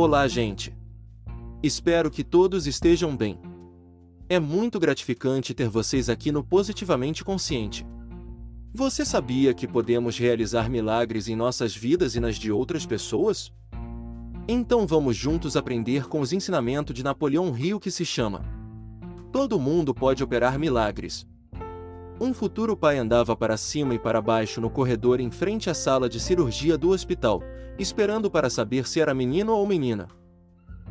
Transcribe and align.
Olá, 0.00 0.28
gente. 0.28 0.72
Espero 1.60 2.08
que 2.08 2.22
todos 2.22 2.68
estejam 2.68 3.16
bem. 3.16 3.36
É 4.28 4.38
muito 4.38 4.78
gratificante 4.78 5.52
ter 5.52 5.68
vocês 5.68 6.08
aqui 6.08 6.30
no 6.30 6.44
Positivamente 6.44 7.24
Consciente. 7.24 7.84
Você 8.72 9.04
sabia 9.04 9.52
que 9.52 9.66
podemos 9.66 10.16
realizar 10.16 10.70
milagres 10.70 11.26
em 11.26 11.34
nossas 11.34 11.74
vidas 11.74 12.14
e 12.14 12.20
nas 12.20 12.36
de 12.36 12.52
outras 12.52 12.86
pessoas? 12.86 13.52
Então 14.46 14.86
vamos 14.86 15.16
juntos 15.16 15.56
aprender 15.56 16.06
com 16.06 16.20
os 16.20 16.32
ensinamentos 16.32 16.94
de 16.94 17.02
Napoleão 17.02 17.50
Rio 17.50 17.80
que 17.80 17.90
se 17.90 18.04
chama 18.04 18.44
Todo 19.32 19.58
mundo 19.58 19.92
pode 19.92 20.22
operar 20.22 20.60
milagres. 20.60 21.26
Um 22.20 22.34
futuro 22.34 22.76
pai 22.76 22.98
andava 22.98 23.36
para 23.36 23.56
cima 23.56 23.94
e 23.94 23.98
para 23.98 24.20
baixo 24.20 24.60
no 24.60 24.68
corredor 24.68 25.20
em 25.20 25.30
frente 25.30 25.70
à 25.70 25.74
sala 25.74 26.08
de 26.08 26.18
cirurgia 26.18 26.76
do 26.76 26.90
hospital, 26.90 27.40
esperando 27.78 28.28
para 28.28 28.50
saber 28.50 28.88
se 28.88 29.00
era 29.00 29.14
menino 29.14 29.52
ou 29.52 29.64
menina. 29.64 30.08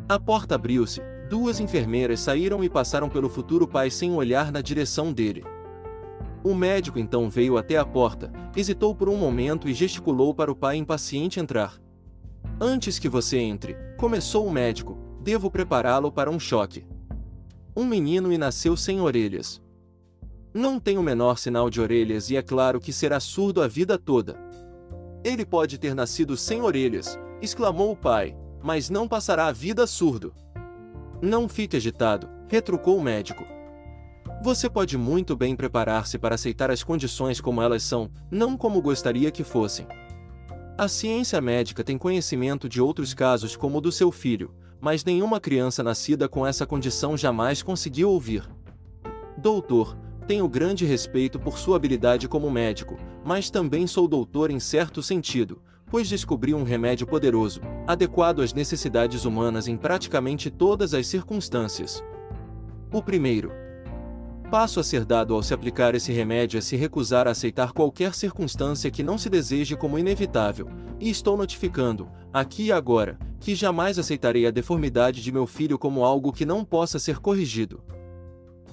A 0.07 0.17
porta 0.17 0.55
abriu-se, 0.55 1.01
duas 1.29 1.59
enfermeiras 1.59 2.21
saíram 2.21 2.63
e 2.63 2.69
passaram 2.69 3.09
pelo 3.09 3.27
futuro 3.27 3.67
pai 3.67 3.89
sem 3.89 4.13
olhar 4.13 4.53
na 4.53 4.61
direção 4.61 5.11
dele. 5.11 5.43
O 6.45 6.55
médico 6.55 6.97
então 6.97 7.29
veio 7.29 7.57
até 7.57 7.75
a 7.77 7.85
porta, 7.85 8.31
hesitou 8.55 8.95
por 8.95 9.09
um 9.09 9.17
momento 9.17 9.67
e 9.67 9.73
gesticulou 9.73 10.33
para 10.33 10.49
o 10.49 10.55
pai 10.55 10.77
impaciente 10.77 11.41
entrar. 11.41 11.73
Antes 12.57 12.99
que 12.99 13.09
você 13.09 13.37
entre, 13.37 13.75
começou 13.97 14.47
o 14.47 14.51
médico, 14.51 14.97
devo 15.21 15.51
prepará-lo 15.51 16.09
para 16.09 16.31
um 16.31 16.39
choque. 16.39 16.87
Um 17.75 17.83
menino 17.85 18.31
e 18.31 18.37
nasceu 18.37 18.77
sem 18.77 19.01
orelhas. 19.01 19.61
Não 20.57 20.79
tem 20.79 20.97
o 20.97 21.03
menor 21.03 21.37
sinal 21.37 21.69
de 21.69 21.79
orelhas 21.79 22.31
e 22.31 22.35
é 22.35 22.41
claro 22.41 22.79
que 22.79 22.91
será 22.91 23.19
surdo 23.19 23.61
a 23.61 23.67
vida 23.67 23.95
toda. 23.95 24.35
Ele 25.23 25.45
pode 25.45 25.77
ter 25.77 25.93
nascido 25.93 26.35
sem 26.35 26.63
orelhas, 26.63 27.15
exclamou 27.39 27.91
o 27.91 27.95
pai, 27.95 28.35
mas 28.63 28.89
não 28.89 29.07
passará 29.07 29.45
a 29.45 29.51
vida 29.51 29.85
surdo. 29.85 30.33
Não 31.21 31.47
fique 31.47 31.77
agitado, 31.77 32.27
retrucou 32.47 32.97
o 32.97 33.03
médico. 33.03 33.45
Você 34.43 34.67
pode 34.67 34.97
muito 34.97 35.35
bem 35.35 35.55
preparar-se 35.55 36.17
para 36.17 36.33
aceitar 36.33 36.71
as 36.71 36.81
condições 36.81 37.39
como 37.39 37.61
elas 37.61 37.83
são, 37.83 38.09
não 38.31 38.57
como 38.57 38.81
gostaria 38.81 39.29
que 39.29 39.43
fossem. 39.43 39.85
A 40.75 40.87
ciência 40.87 41.39
médica 41.39 41.83
tem 41.83 41.99
conhecimento 41.99 42.67
de 42.67 42.81
outros 42.81 43.13
casos 43.13 43.55
como 43.55 43.77
o 43.77 43.81
do 43.81 43.91
seu 43.91 44.11
filho, 44.11 44.55
mas 44.81 45.05
nenhuma 45.05 45.39
criança 45.39 45.83
nascida 45.83 46.27
com 46.27 46.47
essa 46.47 46.65
condição 46.65 47.15
jamais 47.15 47.61
conseguiu 47.61 48.09
ouvir. 48.09 48.49
Doutor, 49.37 49.95
tenho 50.27 50.47
grande 50.47 50.85
respeito 50.85 51.39
por 51.39 51.57
sua 51.57 51.77
habilidade 51.77 52.27
como 52.27 52.51
médico, 52.51 52.97
mas 53.23 53.49
também 53.49 53.87
sou 53.87 54.07
doutor 54.07 54.51
em 54.51 54.59
certo 54.59 55.01
sentido, 55.01 55.61
pois 55.89 56.09
descobri 56.09 56.53
um 56.53 56.63
remédio 56.63 57.07
poderoso, 57.07 57.61
adequado 57.87 58.41
às 58.41 58.53
necessidades 58.53 59.23
humanas 59.23 59.69
em 59.69 59.77
praticamente 59.77 60.51
todas 60.51 60.93
as 60.93 61.07
circunstâncias. 61.07 62.03
O 62.91 63.01
primeiro 63.01 63.51
passo 64.51 64.79
a 64.79 64.83
ser 64.83 65.03
dado 65.03 65.33
ao 65.33 65.43
se 65.43 65.53
aplicar 65.53 65.93
esse 65.93 66.11
remédio 66.11 66.57
é 66.57 66.61
se 66.61 66.77
recusar 66.77 67.27
a 67.27 67.31
aceitar 67.31 67.73
qualquer 67.73 68.13
circunstância 68.13 68.89
que 68.89 69.03
não 69.03 69.17
se 69.17 69.29
deseje 69.29 69.75
como 69.75 69.99
inevitável, 69.99 70.69
e 70.99 71.09
estou 71.09 71.35
notificando, 71.37 72.09
aqui 72.33 72.65
e 72.65 72.71
agora, 72.71 73.19
que 73.39 73.53
jamais 73.55 73.99
aceitarei 73.99 74.47
a 74.47 74.51
deformidade 74.51 75.21
de 75.21 75.31
meu 75.31 75.45
filho 75.45 75.77
como 75.77 76.03
algo 76.03 76.31
que 76.31 76.45
não 76.45 76.63
possa 76.63 76.97
ser 76.97 77.19
corrigido. 77.19 77.81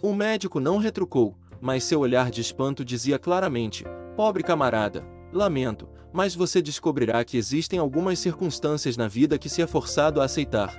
O 0.01 0.15
médico 0.15 0.61
não 0.61 0.77
retrucou, 0.77 1.35
mas 1.65 1.83
seu 1.83 2.01
olhar 2.01 2.31
de 2.31 2.43
espanto 2.43 2.85
dizia 2.85 3.19
claramente: 3.19 3.85
Pobre 4.15 4.43
camarada, 4.43 5.03
lamento, 5.33 5.89
mas 6.13 6.35
você 6.35 6.61
descobrirá 6.61 7.25
que 7.25 7.39
existem 7.39 7.79
algumas 7.79 8.19
circunstâncias 8.19 8.99
na 8.99 9.09
vida 9.09 9.39
que 9.39 9.49
se 9.49 9.63
é 9.63 9.67
forçado 9.67 10.21
a 10.21 10.25
aceitar. 10.25 10.79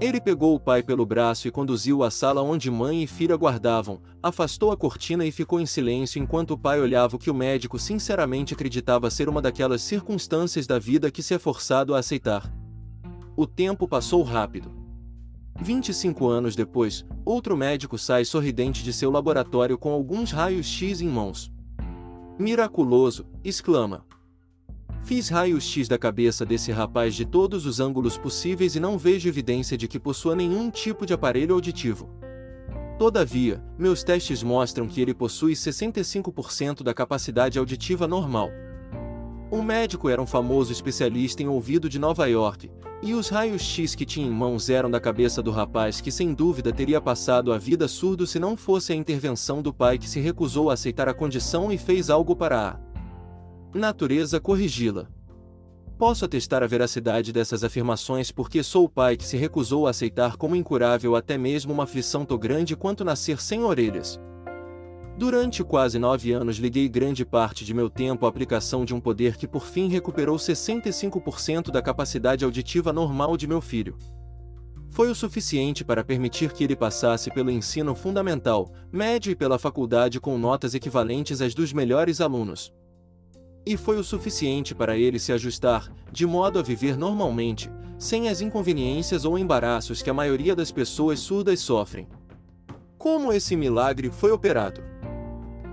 Ele 0.00 0.20
pegou 0.20 0.54
o 0.54 0.60
pai 0.60 0.84
pelo 0.84 1.04
braço 1.04 1.48
e 1.48 1.50
conduziu-o 1.50 2.04
à 2.04 2.12
sala 2.12 2.40
onde 2.40 2.70
mãe 2.70 3.02
e 3.02 3.06
filha 3.08 3.36
guardavam, 3.36 4.00
afastou 4.22 4.70
a 4.70 4.76
cortina 4.76 5.26
e 5.26 5.32
ficou 5.32 5.58
em 5.58 5.66
silêncio 5.66 6.22
enquanto 6.22 6.52
o 6.52 6.58
pai 6.58 6.80
olhava 6.80 7.16
o 7.16 7.18
que 7.18 7.28
o 7.28 7.34
médico 7.34 7.76
sinceramente 7.76 8.54
acreditava 8.54 9.10
ser 9.10 9.28
uma 9.28 9.42
daquelas 9.42 9.82
circunstâncias 9.82 10.64
da 10.64 10.78
vida 10.78 11.10
que 11.10 11.24
se 11.24 11.34
é 11.34 11.38
forçado 11.40 11.96
a 11.96 11.98
aceitar. 11.98 12.48
O 13.36 13.48
tempo 13.48 13.88
passou 13.88 14.22
rápido. 14.22 14.70
25 15.60 16.28
anos 16.28 16.54
depois, 16.54 17.04
outro 17.24 17.56
médico 17.56 17.98
sai 17.98 18.24
sorridente 18.24 18.84
de 18.84 18.92
seu 18.92 19.10
laboratório 19.10 19.76
com 19.76 19.90
alguns 19.90 20.30
raios-x 20.30 21.00
em 21.00 21.08
mãos. 21.08 21.52
Miraculoso! 22.38 23.26
exclama. 23.42 24.06
Fiz 25.02 25.28
raios-x 25.28 25.88
da 25.88 25.98
cabeça 25.98 26.44
desse 26.44 26.70
rapaz 26.70 27.14
de 27.14 27.24
todos 27.24 27.66
os 27.66 27.80
ângulos 27.80 28.16
possíveis 28.16 28.76
e 28.76 28.80
não 28.80 28.96
vejo 28.96 29.28
evidência 29.28 29.76
de 29.76 29.88
que 29.88 29.98
possua 29.98 30.36
nenhum 30.36 30.70
tipo 30.70 31.04
de 31.04 31.12
aparelho 31.12 31.54
auditivo. 31.54 32.08
Todavia, 32.98 33.62
meus 33.78 34.04
testes 34.04 34.42
mostram 34.42 34.86
que 34.86 35.00
ele 35.00 35.14
possui 35.14 35.54
65% 35.54 36.82
da 36.82 36.92
capacidade 36.92 37.58
auditiva 37.58 38.06
normal. 38.06 38.50
O 39.50 39.62
médico 39.62 40.10
era 40.10 40.20
um 40.20 40.26
famoso 40.26 40.70
especialista 40.70 41.42
em 41.42 41.48
ouvido 41.48 41.88
de 41.88 41.98
Nova 41.98 42.26
York, 42.26 42.70
e 43.02 43.14
os 43.14 43.30
raios-x 43.30 43.94
que 43.94 44.04
tinha 44.04 44.26
em 44.26 44.30
mãos 44.30 44.68
eram 44.68 44.90
da 44.90 45.00
cabeça 45.00 45.42
do 45.42 45.50
rapaz 45.50 46.02
que 46.02 46.12
sem 46.12 46.34
dúvida 46.34 46.70
teria 46.70 47.00
passado 47.00 47.50
a 47.50 47.56
vida 47.56 47.88
surdo 47.88 48.26
se 48.26 48.38
não 48.38 48.58
fosse 48.58 48.92
a 48.92 48.96
intervenção 48.96 49.62
do 49.62 49.72
pai 49.72 49.96
que 49.96 50.08
se 50.08 50.20
recusou 50.20 50.68
a 50.68 50.74
aceitar 50.74 51.08
a 51.08 51.14
condição 51.14 51.72
e 51.72 51.78
fez 51.78 52.10
algo 52.10 52.36
para 52.36 52.78
a 53.72 53.78
natureza 53.78 54.38
corrigi-la. 54.38 55.06
Posso 55.96 56.26
atestar 56.26 56.62
a 56.62 56.66
veracidade 56.66 57.32
dessas 57.32 57.64
afirmações 57.64 58.30
porque 58.30 58.62
sou 58.62 58.84
o 58.84 58.88
pai 58.88 59.16
que 59.16 59.24
se 59.24 59.38
recusou 59.38 59.86
a 59.86 59.90
aceitar 59.90 60.36
como 60.36 60.56
incurável 60.56 61.16
até 61.16 61.38
mesmo 61.38 61.72
uma 61.72 61.84
aflição 61.84 62.24
tão 62.24 62.36
grande 62.36 62.76
quanto 62.76 63.02
nascer 63.02 63.40
sem 63.40 63.64
orelhas. 63.64 64.20
Durante 65.18 65.64
quase 65.64 65.98
nove 65.98 66.30
anos 66.30 66.58
liguei 66.58 66.88
grande 66.88 67.24
parte 67.24 67.64
de 67.64 67.74
meu 67.74 67.90
tempo 67.90 68.24
à 68.24 68.28
aplicação 68.28 68.84
de 68.84 68.94
um 68.94 69.00
poder 69.00 69.36
que 69.36 69.48
por 69.48 69.66
fim 69.66 69.88
recuperou 69.88 70.36
65% 70.36 71.72
da 71.72 71.82
capacidade 71.82 72.44
auditiva 72.44 72.92
normal 72.92 73.36
de 73.36 73.44
meu 73.44 73.60
filho. 73.60 73.98
Foi 74.92 75.10
o 75.10 75.16
suficiente 75.16 75.84
para 75.84 76.04
permitir 76.04 76.52
que 76.52 76.62
ele 76.62 76.76
passasse 76.76 77.32
pelo 77.32 77.50
ensino 77.50 77.96
fundamental, 77.96 78.72
médio 78.92 79.32
e 79.32 79.34
pela 79.34 79.58
faculdade 79.58 80.20
com 80.20 80.38
notas 80.38 80.72
equivalentes 80.72 81.40
às 81.40 81.52
dos 81.52 81.72
melhores 81.72 82.20
alunos. 82.20 82.72
E 83.66 83.76
foi 83.76 83.98
o 83.98 84.04
suficiente 84.04 84.72
para 84.72 84.96
ele 84.96 85.18
se 85.18 85.32
ajustar, 85.32 85.92
de 86.12 86.26
modo 86.26 86.60
a 86.60 86.62
viver 86.62 86.96
normalmente, 86.96 87.68
sem 87.98 88.28
as 88.28 88.40
inconveniências 88.40 89.24
ou 89.24 89.36
embaraços 89.36 90.00
que 90.00 90.10
a 90.10 90.14
maioria 90.14 90.54
das 90.54 90.70
pessoas 90.70 91.18
surdas 91.18 91.58
sofrem. 91.58 92.06
Como 92.96 93.32
esse 93.32 93.56
milagre 93.56 94.12
foi 94.12 94.30
operado? 94.30 94.87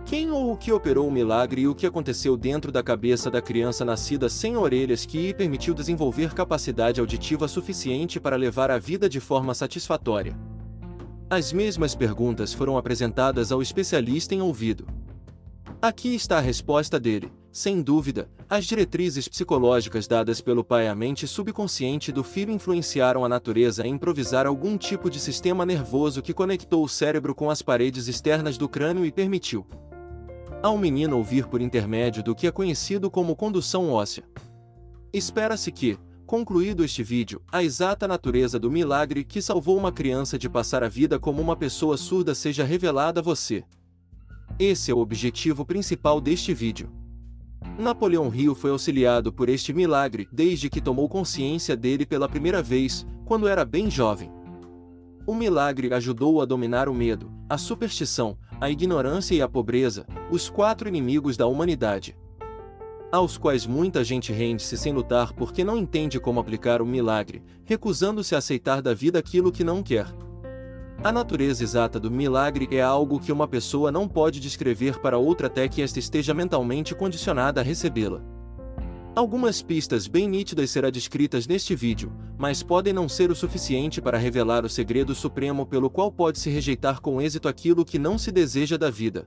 Quem 0.05 0.29
ou 0.29 0.51
o 0.51 0.57
que 0.57 0.71
operou 0.71 1.07
o 1.07 1.11
milagre 1.11 1.61
e 1.61 1.67
o 1.67 1.73
que 1.73 1.87
aconteceu 1.87 2.37
dentro 2.37 2.71
da 2.71 2.83
cabeça 2.83 3.31
da 3.31 3.41
criança 3.41 3.83
nascida 3.83 4.29
sem 4.29 4.55
orelhas 4.55 5.03
que 5.03 5.17
lhe 5.17 5.33
permitiu 5.33 5.73
desenvolver 5.73 6.31
capacidade 6.31 6.99
auditiva 6.99 7.47
suficiente 7.47 8.19
para 8.19 8.35
levar 8.35 8.69
a 8.69 8.77
vida 8.77 9.09
de 9.09 9.19
forma 9.19 9.55
satisfatória? 9.55 10.37
As 11.27 11.51
mesmas 11.51 11.95
perguntas 11.95 12.53
foram 12.53 12.77
apresentadas 12.77 13.51
ao 13.51 13.63
especialista 13.63 14.35
em 14.35 14.43
ouvido. 14.43 14.85
Aqui 15.81 16.13
está 16.13 16.37
a 16.37 16.41
resposta 16.41 16.99
dele. 16.99 17.33
Sem 17.51 17.81
dúvida, 17.81 18.29
as 18.47 18.65
diretrizes 18.65 19.27
psicológicas 19.27 20.07
dadas 20.07 20.39
pelo 20.39 20.63
pai 20.63 20.87
à 20.87 20.93
mente 20.93 21.25
subconsciente 21.25 22.11
do 22.11 22.23
filho 22.23 22.51
influenciaram 22.51 23.25
a 23.25 23.29
natureza 23.29 23.81
a 23.81 23.87
improvisar 23.87 24.45
algum 24.45 24.77
tipo 24.77 25.09
de 25.09 25.19
sistema 25.19 25.65
nervoso 25.65 26.21
que 26.21 26.33
conectou 26.33 26.83
o 26.83 26.89
cérebro 26.89 27.33
com 27.33 27.49
as 27.49 27.63
paredes 27.63 28.07
externas 28.07 28.55
do 28.55 28.69
crânio 28.69 29.03
e 29.03 29.11
permitiu 29.11 29.65
ao 30.65 30.79
menino 30.79 31.15
ouvir 31.15 31.45
por 31.45 31.61
intermédio 31.61 32.23
do 32.23 32.33
que 32.33 32.47
é 32.47 32.51
conhecido 32.51 33.11
como 33.11 33.35
condução 33.35 33.91
óssea. 33.91 34.23
Espera-se 35.13 35.71
que, 35.71 35.95
concluído 36.25 36.83
este 36.83 37.03
vídeo, 37.03 37.39
a 37.51 37.63
exata 37.63 38.07
natureza 38.07 38.57
do 38.57 38.71
milagre 38.71 39.23
que 39.23 39.43
salvou 39.43 39.77
uma 39.77 39.91
criança 39.91 40.39
de 40.39 40.49
passar 40.49 40.83
a 40.83 40.89
vida 40.89 41.19
como 41.19 41.39
uma 41.39 41.55
pessoa 41.55 41.97
surda 41.97 42.33
seja 42.33 42.63
revelada 42.63 43.19
a 43.19 43.23
você. 43.23 43.63
Esse 44.57 44.89
é 44.89 44.95
o 44.95 44.97
objetivo 44.97 45.63
principal 45.63 46.19
deste 46.19 46.51
vídeo. 46.51 46.89
Napoleão 47.77 48.33
Hill 48.33 48.55
foi 48.55 48.71
auxiliado 48.71 49.31
por 49.31 49.49
este 49.49 49.71
milagre 49.71 50.27
desde 50.31 50.67
que 50.67 50.81
tomou 50.81 51.07
consciência 51.07 51.77
dele 51.77 52.07
pela 52.07 52.27
primeira 52.27 52.63
vez, 52.63 53.05
quando 53.23 53.47
era 53.47 53.63
bem 53.63 53.91
jovem. 53.91 54.31
O 55.27 55.33
milagre 55.33 55.91
ajudou 55.91 56.39
a 56.39 56.45
dominar 56.45 56.87
o 56.87 56.93
medo, 56.93 57.31
a 57.49 57.57
superstição, 57.57 58.37
a 58.61 58.69
ignorância 58.69 59.33
e 59.33 59.41
a 59.41 59.47
pobreza, 59.47 60.05
os 60.29 60.51
quatro 60.51 60.87
inimigos 60.87 61.35
da 61.35 61.47
humanidade. 61.47 62.15
Aos 63.11 63.35
quais 63.35 63.65
muita 63.65 64.03
gente 64.03 64.31
rende-se 64.31 64.77
sem 64.77 64.93
lutar 64.93 65.33
porque 65.33 65.63
não 65.63 65.77
entende 65.77 66.19
como 66.19 66.39
aplicar 66.39 66.79
o 66.79 66.85
milagre, 66.85 67.41
recusando-se 67.63 68.35
a 68.35 68.37
aceitar 68.37 68.83
da 68.83 68.93
vida 68.93 69.17
aquilo 69.17 69.51
que 69.51 69.63
não 69.63 69.81
quer. 69.81 70.05
A 71.03 71.11
natureza 71.11 71.63
exata 71.63 71.99
do 71.99 72.11
milagre 72.11 72.67
é 72.71 72.81
algo 72.81 73.19
que 73.19 73.31
uma 73.31 73.47
pessoa 73.47 73.91
não 73.91 74.07
pode 74.07 74.39
descrever 74.39 74.99
para 74.99 75.17
outra 75.17 75.47
até 75.47 75.67
que 75.67 75.81
esta 75.81 75.97
esteja 75.97 76.35
mentalmente 76.35 76.93
condicionada 76.93 77.61
a 77.61 77.63
recebê-la. 77.63 78.34
Algumas 79.15 79.61
pistas 79.61 80.07
bem 80.07 80.27
nítidas 80.27 80.71
serão 80.71 80.91
descritas 80.91 81.47
neste 81.47 81.73
vídeo, 81.73 82.11
mas 82.37 82.61
podem 82.61 82.91
não 82.91 83.07
ser 83.07 83.31
o 83.31 83.35
suficiente 83.35 84.01
para 84.01 84.17
revelar 84.17 84.65
o 84.65 84.69
segredo 84.69 85.15
supremo 85.15 85.65
pelo 85.65 85.89
qual 85.89 86.11
pode-se 86.11 86.49
rejeitar 86.49 86.99
com 86.99 87.21
êxito 87.21 87.47
aquilo 87.47 87.85
que 87.85 87.97
não 87.97 88.17
se 88.17 88.29
deseja 88.29 88.77
da 88.77 88.89
vida. 88.89 89.25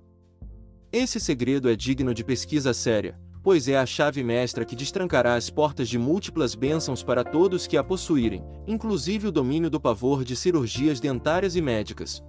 Esse 0.92 1.18
segredo 1.18 1.70
é 1.70 1.74
digno 1.74 2.12
de 2.12 2.22
pesquisa 2.22 2.74
séria, 2.74 3.18
pois 3.42 3.66
é 3.66 3.78
a 3.78 3.86
chave 3.86 4.22
mestra 4.22 4.62
que 4.62 4.76
destrancará 4.76 5.36
as 5.36 5.48
portas 5.48 5.88
de 5.88 5.96
múltiplas 5.96 6.54
bênçãos 6.54 7.02
para 7.02 7.24
todos 7.24 7.66
que 7.66 7.78
a 7.78 7.82
possuírem, 7.82 8.44
inclusive 8.66 9.28
o 9.28 9.32
domínio 9.32 9.70
do 9.70 9.80
pavor 9.80 10.22
de 10.22 10.36
cirurgias 10.36 11.00
dentárias 11.00 11.56
e 11.56 11.62
médicas. 11.62 12.22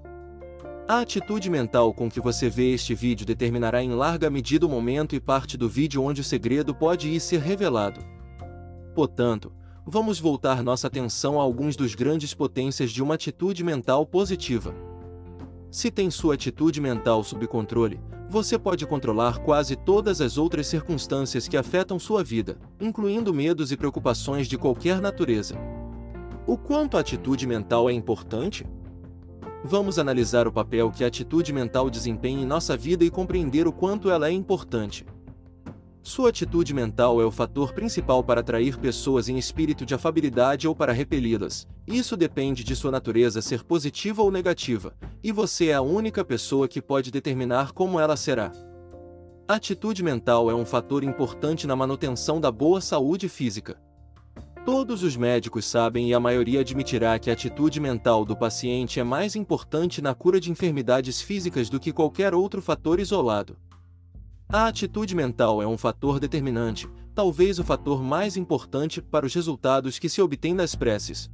A 0.89 1.01
atitude 1.01 1.51
mental 1.51 1.93
com 1.93 2.09
que 2.09 2.19
você 2.19 2.49
vê 2.49 2.73
este 2.73 2.95
vídeo 2.95 3.23
determinará 3.23 3.83
em 3.83 3.91
larga 3.91 4.27
medida 4.27 4.65
o 4.65 4.69
momento 4.69 5.15
e 5.15 5.19
parte 5.19 5.55
do 5.55 5.69
vídeo 5.69 6.01
onde 6.01 6.21
o 6.21 6.23
segredo 6.23 6.73
pode 6.73 7.09
ir 7.09 7.19
ser 7.19 7.41
revelado. 7.41 7.99
Portanto, 8.95 9.51
vamos 9.85 10.19
voltar 10.19 10.63
nossa 10.63 10.87
atenção 10.87 11.39
a 11.39 11.43
alguns 11.43 11.75
dos 11.75 11.93
grandes 11.93 12.33
potências 12.33 12.89
de 12.89 13.03
uma 13.03 13.13
atitude 13.13 13.63
mental 13.63 14.03
positiva. 14.03 14.73
Se 15.69 15.91
tem 15.91 16.09
sua 16.09 16.33
atitude 16.33 16.81
mental 16.81 17.23
sob 17.23 17.45
controle, 17.45 18.01
você 18.27 18.57
pode 18.57 18.87
controlar 18.87 19.37
quase 19.43 19.75
todas 19.75 20.19
as 20.21 20.39
outras 20.39 20.65
circunstâncias 20.65 21.47
que 21.47 21.55
afetam 21.55 21.99
sua 21.99 22.23
vida, 22.23 22.57
incluindo 22.81 23.31
medos 23.31 23.71
e 23.71 23.77
preocupações 23.77 24.47
de 24.47 24.57
qualquer 24.57 24.99
natureza. 24.99 25.53
O 26.47 26.57
quanto 26.57 26.97
a 26.97 27.01
atitude 27.01 27.45
mental 27.45 27.87
é 27.91 27.93
importante? 27.93 28.65
Vamos 29.63 29.99
analisar 29.99 30.47
o 30.47 30.51
papel 30.51 30.89
que 30.89 31.03
a 31.03 31.07
atitude 31.07 31.51
mental 31.51 31.89
desempenha 31.89 32.41
em 32.41 32.45
nossa 32.45 32.77
vida 32.77 33.03
e 33.03 33.09
compreender 33.09 33.67
o 33.67 33.73
quanto 33.73 34.09
ela 34.09 34.29
é 34.29 34.31
importante. 34.31 35.05
Sua 36.01 36.29
atitude 36.29 36.73
mental 36.73 37.21
é 37.21 37.25
o 37.25 37.31
fator 37.31 37.73
principal 37.73 38.23
para 38.23 38.39
atrair 38.39 38.77
pessoas 38.77 39.27
em 39.27 39.37
espírito 39.37 39.85
de 39.85 39.93
afabilidade 39.93 40.65
ou 40.65 40.73
para 40.73 40.93
repeli-las. 40.93 41.67
Isso 41.85 42.15
depende 42.15 42.63
de 42.63 42.73
sua 42.73 42.89
natureza 42.89 43.41
ser 43.41 43.63
positiva 43.63 44.23
ou 44.23 44.31
negativa, 44.31 44.93
e 45.21 45.31
você 45.31 45.67
é 45.67 45.73
a 45.73 45.81
única 45.81 46.23
pessoa 46.23 46.67
que 46.67 46.81
pode 46.81 47.11
determinar 47.11 47.73
como 47.73 47.99
ela 47.99 48.15
será. 48.15 48.53
Atitude 49.45 50.01
mental 50.01 50.49
é 50.49 50.55
um 50.55 50.65
fator 50.65 51.03
importante 51.03 51.67
na 51.67 51.75
manutenção 51.75 52.39
da 52.39 52.49
boa 52.49 52.79
saúde 52.79 53.27
física. 53.27 53.77
Todos 54.71 55.01
os 55.01 55.17
médicos 55.17 55.65
sabem 55.65 56.09
e 56.09 56.13
a 56.13 56.19
maioria 56.19 56.59
admitirá 56.59 57.17
que 57.17 57.31
a 57.31 57.33
atitude 57.33 57.79
mental 57.79 58.23
do 58.23 58.37
paciente 58.37 58.99
é 58.99 59.03
mais 59.03 59.35
importante 59.35 59.99
na 59.99 60.13
cura 60.13 60.39
de 60.39 60.51
enfermidades 60.51 61.19
físicas 61.19 61.71
do 61.71 61.79
que 61.79 61.91
qualquer 61.91 62.35
outro 62.35 62.61
fator 62.61 62.99
isolado. 62.99 63.57
A 64.47 64.67
atitude 64.67 65.15
mental 65.15 65.59
é 65.59 65.65
um 65.65 65.75
fator 65.75 66.19
determinante, 66.19 66.87
talvez 67.15 67.57
o 67.57 67.63
fator 67.63 68.03
mais 68.03 68.37
importante 68.37 69.01
para 69.01 69.25
os 69.25 69.33
resultados 69.33 69.97
que 69.97 70.07
se 70.07 70.21
obtém 70.21 70.55
das 70.55 70.75
preces. 70.75 71.31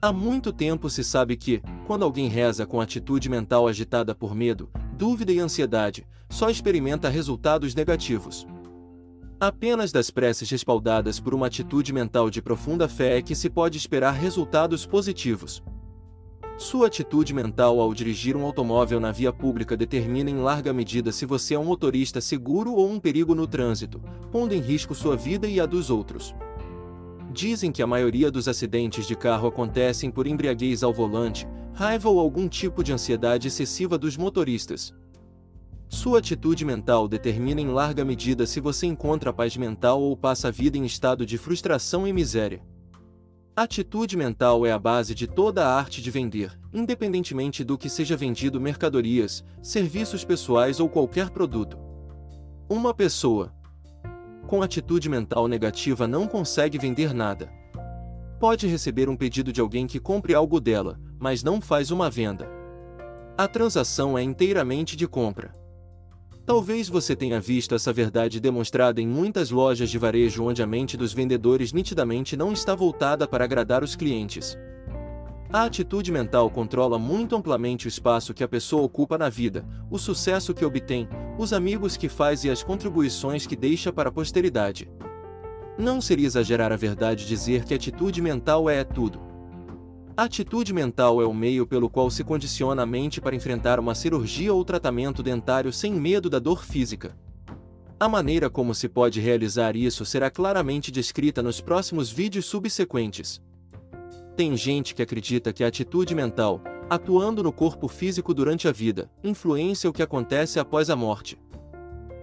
Há 0.00 0.10
muito 0.10 0.50
tempo 0.50 0.88
se 0.88 1.04
sabe 1.04 1.36
que, 1.36 1.60
quando 1.86 2.02
alguém 2.02 2.28
reza 2.28 2.64
com 2.64 2.80
atitude 2.80 3.28
mental 3.28 3.68
agitada 3.68 4.14
por 4.14 4.34
medo, 4.34 4.70
dúvida 4.96 5.32
e 5.32 5.38
ansiedade, 5.38 6.06
só 6.30 6.48
experimenta 6.48 7.10
resultados 7.10 7.74
negativos. 7.74 8.46
Apenas 9.40 9.92
das 9.92 10.10
preces 10.10 10.50
respaldadas 10.50 11.20
por 11.20 11.32
uma 11.32 11.46
atitude 11.46 11.92
mental 11.92 12.28
de 12.28 12.42
profunda 12.42 12.88
fé 12.88 13.18
é 13.18 13.22
que 13.22 13.36
se 13.36 13.48
pode 13.48 13.78
esperar 13.78 14.10
resultados 14.10 14.84
positivos. 14.84 15.62
Sua 16.56 16.88
atitude 16.88 17.32
mental 17.32 17.78
ao 17.78 17.94
dirigir 17.94 18.36
um 18.36 18.44
automóvel 18.44 18.98
na 18.98 19.12
via 19.12 19.32
pública 19.32 19.76
determina 19.76 20.28
em 20.28 20.38
larga 20.38 20.72
medida 20.72 21.12
se 21.12 21.24
você 21.24 21.54
é 21.54 21.58
um 21.58 21.66
motorista 21.66 22.20
seguro 22.20 22.72
ou 22.72 22.90
um 22.90 22.98
perigo 22.98 23.32
no 23.32 23.46
trânsito, 23.46 24.02
pondo 24.32 24.54
em 24.54 24.60
risco 24.60 24.92
sua 24.92 25.16
vida 25.16 25.46
e 25.46 25.60
a 25.60 25.66
dos 25.66 25.88
outros. 25.88 26.34
Dizem 27.30 27.70
que 27.70 27.80
a 27.80 27.86
maioria 27.86 28.32
dos 28.32 28.48
acidentes 28.48 29.06
de 29.06 29.14
carro 29.14 29.46
acontecem 29.46 30.10
por 30.10 30.26
embriaguez 30.26 30.82
ao 30.82 30.92
volante, 30.92 31.46
raiva 31.72 32.08
ou 32.08 32.18
algum 32.18 32.48
tipo 32.48 32.82
de 32.82 32.92
ansiedade 32.92 33.46
excessiva 33.46 33.96
dos 33.96 34.16
motoristas. 34.16 34.92
Sua 35.88 36.18
atitude 36.18 36.66
mental 36.66 37.08
determina 37.08 37.62
em 37.62 37.68
larga 37.68 38.04
medida 38.04 38.46
se 38.46 38.60
você 38.60 38.86
encontra 38.86 39.32
paz 39.32 39.56
mental 39.56 40.02
ou 40.02 40.14
passa 40.14 40.48
a 40.48 40.50
vida 40.50 40.76
em 40.76 40.84
estado 40.84 41.24
de 41.24 41.38
frustração 41.38 42.06
e 42.06 42.12
miséria. 42.12 42.62
Atitude 43.56 44.16
mental 44.16 44.66
é 44.66 44.70
a 44.70 44.78
base 44.78 45.14
de 45.14 45.26
toda 45.26 45.66
a 45.66 45.74
arte 45.74 46.02
de 46.02 46.10
vender, 46.10 46.56
independentemente 46.72 47.64
do 47.64 47.78
que 47.78 47.88
seja 47.88 48.16
vendido 48.16 48.60
mercadorias, 48.60 49.42
serviços 49.62 50.24
pessoais 50.24 50.78
ou 50.78 50.88
qualquer 50.88 51.30
produto. 51.30 51.78
Uma 52.68 52.92
pessoa 52.92 53.52
com 54.46 54.62
atitude 54.62 55.08
mental 55.08 55.48
negativa 55.48 56.06
não 56.06 56.26
consegue 56.26 56.78
vender 56.78 57.12
nada. 57.14 57.50
Pode 58.38 58.66
receber 58.66 59.08
um 59.08 59.16
pedido 59.16 59.52
de 59.52 59.60
alguém 59.60 59.86
que 59.86 59.98
compre 59.98 60.34
algo 60.34 60.60
dela, 60.60 61.00
mas 61.18 61.42
não 61.42 61.60
faz 61.60 61.90
uma 61.90 62.08
venda. 62.08 62.48
A 63.36 63.48
transação 63.48 64.16
é 64.16 64.22
inteiramente 64.22 64.94
de 64.94 65.08
compra. 65.08 65.57
Talvez 66.48 66.88
você 66.88 67.14
tenha 67.14 67.38
visto 67.38 67.74
essa 67.74 67.92
verdade 67.92 68.40
demonstrada 68.40 69.02
em 69.02 69.06
muitas 69.06 69.50
lojas 69.50 69.90
de 69.90 69.98
varejo 69.98 70.44
onde 70.44 70.62
a 70.62 70.66
mente 70.66 70.96
dos 70.96 71.12
vendedores 71.12 71.74
nitidamente 71.74 72.38
não 72.38 72.54
está 72.54 72.74
voltada 72.74 73.28
para 73.28 73.44
agradar 73.44 73.84
os 73.84 73.94
clientes. 73.94 74.56
A 75.52 75.64
atitude 75.64 76.10
mental 76.10 76.48
controla 76.48 76.98
muito 76.98 77.36
amplamente 77.36 77.86
o 77.86 77.90
espaço 77.90 78.32
que 78.32 78.42
a 78.42 78.48
pessoa 78.48 78.82
ocupa 78.82 79.18
na 79.18 79.28
vida, 79.28 79.62
o 79.90 79.98
sucesso 79.98 80.54
que 80.54 80.64
obtém, 80.64 81.06
os 81.36 81.52
amigos 81.52 81.98
que 81.98 82.08
faz 82.08 82.44
e 82.44 82.50
as 82.50 82.62
contribuições 82.62 83.46
que 83.46 83.54
deixa 83.54 83.92
para 83.92 84.08
a 84.08 84.12
posteridade. 84.12 84.90
Não 85.76 86.00
seria 86.00 86.28
exagerar 86.28 86.72
a 86.72 86.76
verdade 86.76 87.26
dizer 87.26 87.66
que 87.66 87.74
atitude 87.74 88.22
mental 88.22 88.70
é 88.70 88.84
tudo. 88.84 89.27
A 90.18 90.24
atitude 90.24 90.72
mental 90.72 91.22
é 91.22 91.24
o 91.24 91.32
meio 91.32 91.64
pelo 91.64 91.88
qual 91.88 92.10
se 92.10 92.24
condiciona 92.24 92.82
a 92.82 92.86
mente 92.86 93.20
para 93.20 93.36
enfrentar 93.36 93.78
uma 93.78 93.94
cirurgia 93.94 94.52
ou 94.52 94.64
tratamento 94.64 95.22
dentário 95.22 95.72
sem 95.72 95.92
medo 95.92 96.28
da 96.28 96.40
dor 96.40 96.64
física. 96.64 97.16
A 98.00 98.08
maneira 98.08 98.50
como 98.50 98.74
se 98.74 98.88
pode 98.88 99.20
realizar 99.20 99.76
isso 99.76 100.04
será 100.04 100.28
claramente 100.28 100.90
descrita 100.90 101.40
nos 101.40 101.60
próximos 101.60 102.10
vídeos 102.10 102.46
subsequentes. 102.46 103.40
Tem 104.36 104.56
gente 104.56 104.92
que 104.92 105.02
acredita 105.02 105.52
que 105.52 105.62
a 105.62 105.68
atitude 105.68 106.16
mental, 106.16 106.64
atuando 106.90 107.40
no 107.40 107.52
corpo 107.52 107.86
físico 107.86 108.34
durante 108.34 108.66
a 108.66 108.72
vida, 108.72 109.08
influencia 109.22 109.88
o 109.88 109.92
que 109.92 110.02
acontece 110.02 110.58
após 110.58 110.90
a 110.90 110.96
morte. 110.96 111.38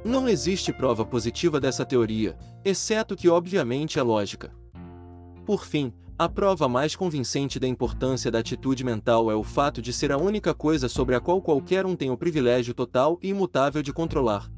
Não 0.03 0.27
existe 0.27 0.73
prova 0.73 1.05
positiva 1.05 1.61
dessa 1.61 1.85
teoria, 1.85 2.37
exceto 2.65 3.15
que 3.15 3.29
obviamente 3.29 3.97
é 3.97 4.03
lógica. 4.03 4.53
Por 5.45 5.63
fim, 5.65 5.93
a 6.17 6.29
prova 6.29 6.69
mais 6.69 6.95
convincente 6.95 7.59
da 7.59 7.67
importância 7.67 8.31
da 8.31 8.39
atitude 8.39 8.85
mental 8.85 9.29
é 9.29 9.35
o 9.35 9.43
fato 9.43 9.81
de 9.81 9.91
ser 9.91 10.13
a 10.13 10.17
única 10.17 10.53
coisa 10.53 10.87
sobre 10.87 11.13
a 11.13 11.19
qual 11.19 11.41
qualquer 11.41 11.85
um 11.85 11.93
tem 11.93 12.09
o 12.09 12.15
privilégio 12.15 12.73
total 12.73 13.19
e 13.21 13.29
imutável 13.29 13.83
de 13.83 13.91
controlar. 13.91 14.49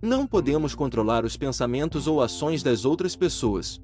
Não 0.00 0.28
podemos 0.28 0.76
controlar 0.76 1.24
os 1.24 1.36
pensamentos 1.36 2.06
ou 2.06 2.22
ações 2.22 2.62
das 2.62 2.84
outras 2.84 3.16
pessoas. 3.16 3.80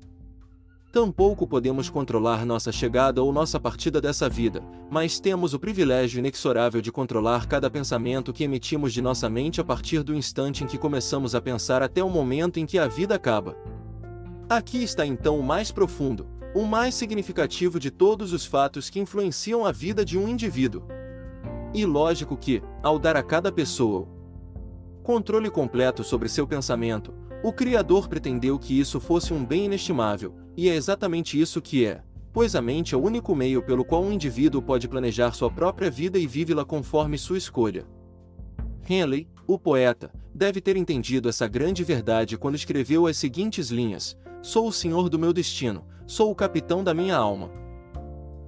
Tampouco 0.93 1.45
podemos 1.45 1.91
controlar 1.91 2.47
nossa 2.47 2.71
chegada 2.71 3.21
ou 3.21 3.33
nossa 3.33 3.59
partida 3.59 4.01
dessa 4.01 4.29
vida, 4.29 4.63
mas 4.89 5.19
temos 5.19 5.55
o 5.55 5.59
privilégio 5.59 6.21
inexorável 6.21 6.81
de 6.81 6.93
controlar 6.93 7.49
cada 7.49 7.69
pensamento 7.69 8.33
que 8.33 8.45
emitimos 8.45 8.93
de 8.93 9.03
nossa 9.03 9.29
mente 9.29 9.61
a 9.61 9.65
partir 9.65 10.05
do 10.05 10.15
instante 10.15 10.63
em 10.63 10.69
que 10.69 10.79
começamos 10.79 11.35
a 11.35 11.41
pensar 11.41 11.83
até 11.83 12.05
o 12.05 12.11
momento 12.11 12.61
em 12.61 12.67
que 12.67 12.79
a 12.79 12.87
vida 12.87 13.17
acaba. 13.17 13.57
Aqui 14.49 14.85
está 14.85 15.05
então 15.05 15.41
o 15.41 15.43
mais 15.43 15.73
profundo, 15.73 16.27
o 16.55 16.65
mais 16.65 16.95
significativo 16.95 17.81
de 17.81 17.91
todos 17.91 18.33
os 18.33 18.45
fatos 18.45 18.91
que 18.91 19.01
influenciam 19.01 19.65
a 19.65 19.73
vida 19.73 20.05
de 20.05 20.19
um 20.19 20.29
indivíduo. 20.29 20.83
E 21.73 21.87
lógico 21.87 22.37
que, 22.37 22.63
ao 22.83 22.99
dar 22.99 23.17
a 23.17 23.23
cada 23.23 23.51
pessoa 23.51 24.07
controle 25.03 25.51
completo 25.51 26.05
sobre 26.05 26.29
seu 26.29 26.47
pensamento, 26.47 27.13
o 27.43 27.53
Criador 27.53 28.09
pretendeu 28.09 28.59
que 28.59 28.79
isso 28.79 29.01
fosse 29.01 29.35
um 29.35 29.45
bem 29.45 29.65
inestimável, 29.65 30.35
e 30.57 30.69
é 30.69 30.75
exatamente 30.77 31.41
isso 31.41 31.61
que 31.61 31.85
é, 31.85 32.03
pois 32.33 32.55
a 32.55 32.63
mente 32.63 32.95
é 32.95 32.99
o 32.99 33.03
único 33.03 33.35
meio 33.35 33.63
pelo 33.63 33.85
qual 33.85 34.03
um 34.03 34.13
indivíduo 34.13 34.63
pode 34.63 34.89
planejar 34.89 35.33
sua 35.33 35.51
própria 35.51 35.91
vida 35.91 36.19
e 36.19 36.27
vive-la 36.27 36.65
conforme 36.65 37.19
sua 37.19 37.37
escolha. 37.37 37.85
Henley, 38.89 39.29
O 39.47 39.59
poeta 39.59 40.13
deve 40.33 40.61
ter 40.61 40.77
entendido 40.77 41.29
essa 41.29 41.49
grande 41.49 41.83
verdade 41.83 42.39
quando 42.39 42.55
escreveu 42.55 43.07
as 43.07 43.17
seguintes 43.17 43.71
linhas: 43.71 44.17
Sou 44.41 44.69
o 44.69 44.73
senhor 44.73 45.09
do 45.09 45.19
meu 45.19 45.33
destino, 45.33 45.85
sou 46.07 46.31
o 46.31 46.35
capitão 46.35 46.85
da 46.85 46.95
minha 46.95 47.17
alma. 47.17 47.51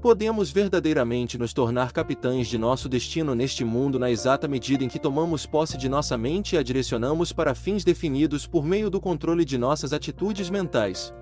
Podemos 0.01 0.51
verdadeiramente 0.51 1.39
nos 1.39 1.53
tornar 1.55 1.91
capitães 1.91 2.47
de 2.47 2.59
nosso 2.59 2.89
destino 2.91 3.35
neste 3.35 3.65
mundo 3.65 3.99
na 3.99 4.11
exata 4.11 4.47
medida 4.47 4.85
em 4.85 4.89
que 4.89 4.99
tomamos 4.99 5.47
posse 5.47 5.79
de 5.79 5.89
nossa 5.89 6.17
mente 6.17 6.55
e 6.55 6.59
a 6.59 6.63
direcionamos 6.63 7.33
para 7.33 7.55
fins 7.55 7.83
definidos 7.83 8.47
por 8.47 8.65
meio 8.65 8.91
do 8.91 9.01
controle 9.01 9.45
de 9.45 9.57
nossas 9.57 9.95
atitudes 9.95 10.51
mentais. 10.51 11.13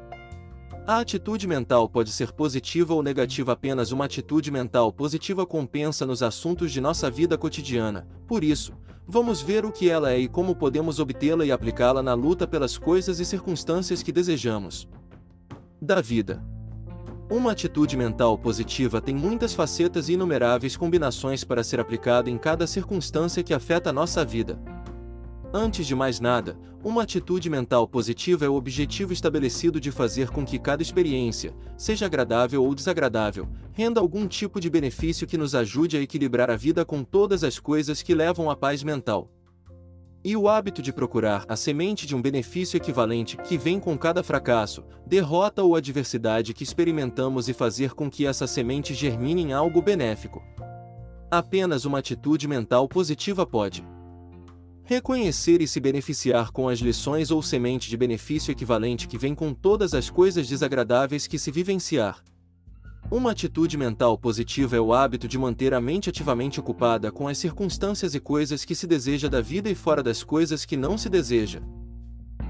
A 0.85 0.99
atitude 0.99 1.47
mental 1.47 1.89
pode 1.89 2.11
ser 2.11 2.33
positiva 2.33 2.93
ou 2.93 3.05
negativa, 3.05 3.53
apenas 3.53 3.93
uma 3.93 4.05
atitude 4.05 4.51
mental 4.51 4.93
positiva 4.93 5.47
compensa 5.47 6.05
nos 6.05 6.25
assuntos 6.25 6.73
de 6.73 6.81
nossa 6.81 7.09
vida 7.09 7.39
cotidiana. 7.39 8.05
Por 8.27 8.43
isso, 8.43 8.75
vamos 9.13 9.43
ver 9.43 9.63
o 9.67 9.71
que 9.71 9.91
ela 9.91 10.11
é 10.11 10.19
e 10.19 10.27
como 10.27 10.57
podemos 10.57 10.99
obtê-la 10.99 11.45
e 11.45 11.53
aplicá-la 11.53 12.03
na 12.03 12.15
luta 12.15 12.47
pelas 12.47 12.79
coisas 12.79 13.21
e 13.21 13.27
circunstâncias 13.27 14.03
que 14.03 14.11
desejamos. 14.11 14.89
Da 15.79 16.01
vida. 16.01 16.43
Uma 17.31 17.53
atitude 17.53 17.95
mental 17.95 18.39
positiva 18.39 19.03
tem 19.03 19.15
muitas 19.15 19.53
facetas 19.53 20.09
e 20.09 20.15
inumeráveis 20.15 20.79
combinações 20.79 21.45
para 21.45 21.63
ser 21.63 21.79
aplicada 21.79 22.31
em 22.31 22.39
cada 22.39 22.67
circunstância 22.67 23.43
que 23.43 23.53
afeta 23.53 23.91
a 23.91 23.93
nossa 23.93 24.25
vida. 24.25 24.59
Antes 25.55 25.87
de 25.87 25.95
mais 25.95 26.19
nada, 26.19 26.57
uma 26.83 27.03
atitude 27.03 27.51
mental 27.51 27.87
positiva 27.87 28.47
é 28.47 28.49
o 28.49 28.55
objetivo 28.55 29.13
estabelecido 29.13 29.79
de 29.79 29.93
fazer 29.93 30.31
com 30.31 30.47
que 30.47 30.59
cada 30.59 30.81
experiência, 30.81 31.55
seja 31.77 32.07
agradável 32.07 32.65
ou 32.65 32.75
desagradável, 32.75 33.47
renda 33.71 34.01
algum 34.01 34.27
tipo 34.27 34.59
de 34.59 34.71
benefício 34.71 35.27
que 35.27 35.37
nos 35.37 35.55
ajude 35.55 35.99
a 35.99 36.01
equilibrar 36.01 36.51
a 36.51 36.57
vida 36.57 36.87
com 36.87 37.05
todas 37.05 37.45
as 37.45 37.59
coisas 37.59 38.01
que 38.01 38.15
levam 38.15 38.51
à 38.51 38.57
paz 38.57 38.83
mental. 38.83 39.31
E 40.25 40.35
o 40.39 40.49
hábito 40.49 40.81
de 40.81 40.91
procurar 40.91 41.45
a 41.47 41.55
semente 41.55 42.07
de 42.07 42.17
um 42.17 42.23
benefício 42.23 42.79
equivalente 42.79 43.37
que 43.37 43.59
vem 43.59 43.79
com 43.79 43.99
cada 43.99 44.23
fracasso, 44.23 44.83
derrota 45.07 45.63
ou 45.63 45.77
adversidade 45.77 46.55
que 46.55 46.65
experimentamos 46.65 47.51
e 47.51 47.53
fazer 47.53 47.93
com 47.93 48.09
que 48.09 48.25
essa 48.25 48.47
semente 48.47 48.95
germine 48.95 49.43
em 49.43 49.53
algo 49.53 49.83
benéfico. 49.83 50.43
Apenas 51.31 51.85
uma 51.85 51.99
atitude 51.99 52.49
mental 52.49 52.89
positiva 52.89 53.45
pode 53.45 53.85
Reconhecer 54.85 55.63
e 55.63 55.69
se 55.69 55.79
beneficiar 55.79 56.51
com 56.51 56.69
as 56.69 56.81
lições 56.81 57.31
ou 57.31 57.41
semente 57.41 57.89
de 57.89 57.97
benefício 57.97 58.51
equivalente 58.51 59.07
que 59.07 59.17
vem 59.17 59.35
com 59.35 59.55
todas 59.55 59.95
as 59.95 60.11
coisas 60.11 60.49
desagradáveis 60.49 61.29
que 61.29 61.39
se 61.39 61.53
vivenciar. 61.53 62.23
Uma 63.09 63.31
atitude 63.31 63.77
mental 63.77 64.19
positiva 64.19 64.77
é 64.77 64.81
o 64.81 64.93
hábito 64.93 65.29
de 65.29 65.39
manter 65.39 65.73
a 65.73 65.81
mente 65.81 66.11
ativamente 66.11 66.59
ocupada 66.59 67.13
com 67.13 67.29
as 67.29 67.39
circunstâncias 67.39 68.15
e 68.15 68.21
coisas 68.21 68.65
que 68.65 68.75
se 68.75 68.87
deseja 68.87 69.29
da 69.29 69.41
vida 69.41 69.71
e 69.71 69.75
fora 69.75 70.03
das 70.03 70.25
coisas 70.25 70.65
que 70.65 70.77
não 70.77 70.99
se 70.99 71.09
deseja. 71.09 71.61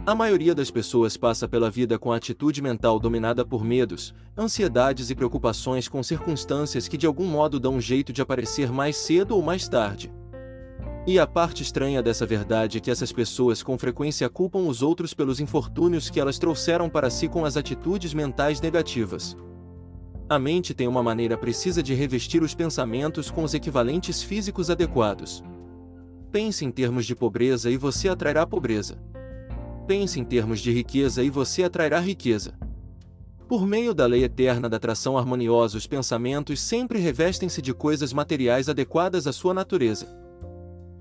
A 0.06 0.14
maioria 0.14 0.54
das 0.54 0.70
pessoas 0.70 1.16
passa 1.16 1.46
pela 1.46 1.70
vida 1.70 1.98
com 1.98 2.12
a 2.12 2.16
atitude 2.16 2.62
mental 2.62 2.98
dominada 2.98 3.44
por 3.44 3.62
medos, 3.62 4.14
ansiedades 4.36 5.10
e 5.10 5.14
preocupações 5.14 5.86
com 5.86 6.02
circunstâncias 6.02 6.88
que 6.88 6.96
de 6.96 7.06
algum 7.06 7.26
modo 7.26 7.60
dão 7.60 7.74
um 7.74 7.80
jeito 7.80 8.12
de 8.12 8.22
aparecer 8.22 8.72
mais 8.72 8.96
cedo 8.96 9.36
ou 9.36 9.42
mais 9.42 9.68
tarde. 9.68 10.10
E 11.04 11.18
a 11.18 11.26
parte 11.26 11.64
estranha 11.64 12.00
dessa 12.00 12.24
verdade 12.24 12.78
é 12.78 12.80
que 12.80 12.90
essas 12.90 13.10
pessoas 13.10 13.60
com 13.60 13.76
frequência 13.76 14.28
culpam 14.28 14.60
os 14.60 14.82
outros 14.82 15.12
pelos 15.12 15.40
infortúnios 15.40 16.08
que 16.08 16.20
elas 16.20 16.38
trouxeram 16.38 16.88
para 16.88 17.10
si 17.10 17.26
com 17.26 17.44
as 17.44 17.56
atitudes 17.56 18.14
mentais 18.14 18.60
negativas. 18.60 19.36
A 20.28 20.38
mente 20.38 20.72
tem 20.72 20.86
uma 20.86 21.02
maneira 21.02 21.36
precisa 21.36 21.82
de 21.82 21.92
revestir 21.92 22.40
os 22.40 22.54
pensamentos 22.54 23.32
com 23.32 23.42
os 23.42 23.52
equivalentes 23.52 24.22
físicos 24.22 24.70
adequados. 24.70 25.42
Pense 26.30 26.64
em 26.64 26.70
termos 26.70 27.04
de 27.04 27.16
pobreza 27.16 27.68
e 27.68 27.76
você 27.76 28.08
atrairá 28.08 28.46
pobreza. 28.46 28.96
Pense 29.88 30.20
em 30.20 30.24
termos 30.24 30.60
de 30.60 30.70
riqueza 30.70 31.24
e 31.24 31.28
você 31.28 31.64
atrairá 31.64 31.98
riqueza. 31.98 32.54
Por 33.48 33.66
meio 33.66 33.92
da 33.92 34.06
lei 34.06 34.22
eterna 34.22 34.68
da 34.68 34.76
atração 34.76 35.18
harmoniosa, 35.18 35.76
os 35.76 35.86
pensamentos 35.86 36.60
sempre 36.60 37.00
revestem-se 37.00 37.60
de 37.60 37.74
coisas 37.74 38.12
materiais 38.12 38.68
adequadas 38.68 39.26
à 39.26 39.32
sua 39.32 39.52
natureza. 39.52 40.21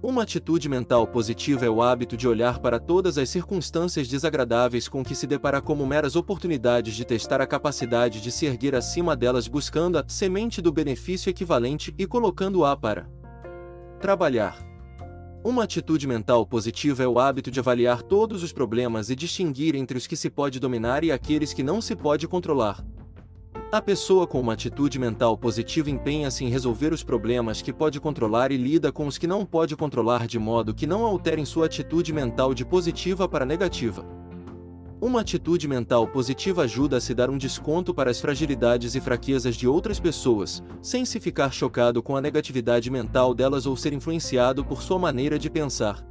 Uma 0.04 0.24
atitude 0.24 0.68
mental 0.68 1.06
positiva 1.06 1.64
é 1.64 1.70
o 1.70 1.80
hábito 1.80 2.18
de 2.18 2.28
olhar 2.28 2.58
para 2.58 2.80
todas 2.80 3.20
as 3.20 3.30
circunstâncias 3.30 4.08
desagradáveis 4.08 4.88
com 4.88 5.04
que 5.04 5.14
se 5.14 5.28
depara 5.28 5.62
como 5.62 5.86
meras 5.86 6.16
oportunidades 6.16 6.96
de 6.96 7.06
testar 7.06 7.40
a 7.40 7.46
capacidade 7.46 8.20
de 8.20 8.32
se 8.32 8.48
erguer 8.48 8.74
acima 8.74 9.16
delas 9.16 9.48
buscando 9.48 10.00
a 10.00 10.04
semente 10.08 10.60
do 10.60 10.72
benefício 10.72 11.30
equivalente 11.30 11.94
e 12.00 12.08
colocando-a 12.08 12.76
para 12.76 13.08
trabalhar. 14.00 14.58
Uma 15.44 15.66
atitude 15.66 16.08
mental 16.08 16.48
positiva 16.48 17.04
é 17.04 17.08
o 17.08 17.20
hábito 17.20 17.52
de 17.52 17.60
avaliar 17.60 18.02
todos 18.02 18.42
os 18.42 18.52
problemas 18.52 19.12
e 19.12 19.16
distinguir 19.16 19.76
entre 19.76 20.00
os 20.00 20.08
que 20.08 20.16
se 20.16 20.32
pode 20.32 20.60
dominar 20.60 21.04
e 21.04 21.12
aqueles 21.12 21.54
que 21.54 21.62
não 21.62 21.80
se 21.80 21.96
pode 21.96 22.28
controlar. 22.28 22.84
A 23.72 23.82
pessoa 23.82 24.28
com 24.28 24.42
uma 24.42 24.52
atitude 24.52 25.00
mental 25.00 25.38
positiva 25.38 25.90
empenha-se 25.90 26.44
em 26.44 26.50
resolver 26.50 26.92
os 26.92 27.06
problemas 27.06 27.62
que 27.62 27.72
pode 27.72 28.02
controlar 28.02 28.52
e 28.52 28.58
lida 28.58 28.92
com 28.92 29.08
os 29.08 29.18
que 29.18 29.26
não 29.26 29.46
pode 29.46 29.78
controlar 29.78 30.28
de 30.28 30.38
modo 30.38 30.74
que 30.74 30.86
não 30.86 31.06
alterem 31.06 31.46
sua 31.46 31.68
atitude 31.68 32.12
mental 32.12 32.54
de 32.54 32.66
positiva 32.66 33.30
para 33.30 33.46
negativa. 33.46 34.06
Uma 35.00 35.22
atitude 35.22 35.70
mental 35.70 36.06
positiva 36.06 36.64
ajuda 36.64 36.98
a 36.98 37.00
se 37.00 37.14
dar 37.14 37.30
um 37.30 37.38
desconto 37.38 37.94
para 37.94 38.12
as 38.12 38.20
fragilidades 38.20 38.94
e 38.94 39.00
fraquezas 39.00 39.56
de 39.56 39.70
outras 39.70 40.02
pessoas, 40.02 40.62
sem 40.82 41.06
se 41.06 41.18
ficar 41.18 41.54
chocado 41.54 42.04
com 42.04 42.18
a 42.18 42.22
negatividade 42.22 42.92
mental 42.92 43.34
delas 43.34 43.66
ou 43.66 43.78
ser 43.78 43.94
influenciado 43.94 44.66
por 44.66 44.82
sua 44.82 45.00
maneira 45.00 45.40
de 45.40 45.50
pensar. 45.50 46.06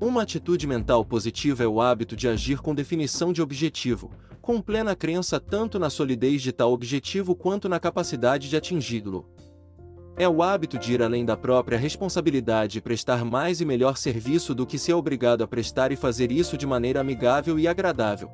Uma 0.00 0.22
atitude 0.22 0.66
mental 0.66 1.04
positiva 1.04 1.62
é 1.62 1.66
o 1.66 1.78
hábito 1.78 2.16
de 2.16 2.26
agir 2.26 2.58
com 2.62 2.74
definição 2.74 3.34
de 3.34 3.42
objetivo, 3.42 4.10
com 4.50 4.60
plena 4.60 4.96
crença 4.96 5.38
tanto 5.38 5.78
na 5.78 5.88
solidez 5.88 6.42
de 6.42 6.50
tal 6.50 6.72
objetivo 6.72 7.36
quanto 7.36 7.68
na 7.68 7.78
capacidade 7.78 8.50
de 8.50 8.56
atingi-lo. 8.56 9.24
É 10.16 10.28
o 10.28 10.42
hábito 10.42 10.76
de 10.76 10.92
ir 10.92 11.00
além 11.00 11.24
da 11.24 11.36
própria 11.36 11.78
responsabilidade 11.78 12.78
e 12.78 12.80
prestar 12.80 13.24
mais 13.24 13.60
e 13.60 13.64
melhor 13.64 13.96
serviço 13.96 14.52
do 14.52 14.66
que 14.66 14.76
se 14.76 14.90
é 14.90 14.94
obrigado 14.96 15.44
a 15.44 15.46
prestar 15.46 15.92
e 15.92 15.96
fazer 15.96 16.32
isso 16.32 16.58
de 16.58 16.66
maneira 16.66 17.00
amigável 17.00 17.60
e 17.60 17.68
agradável. 17.68 18.28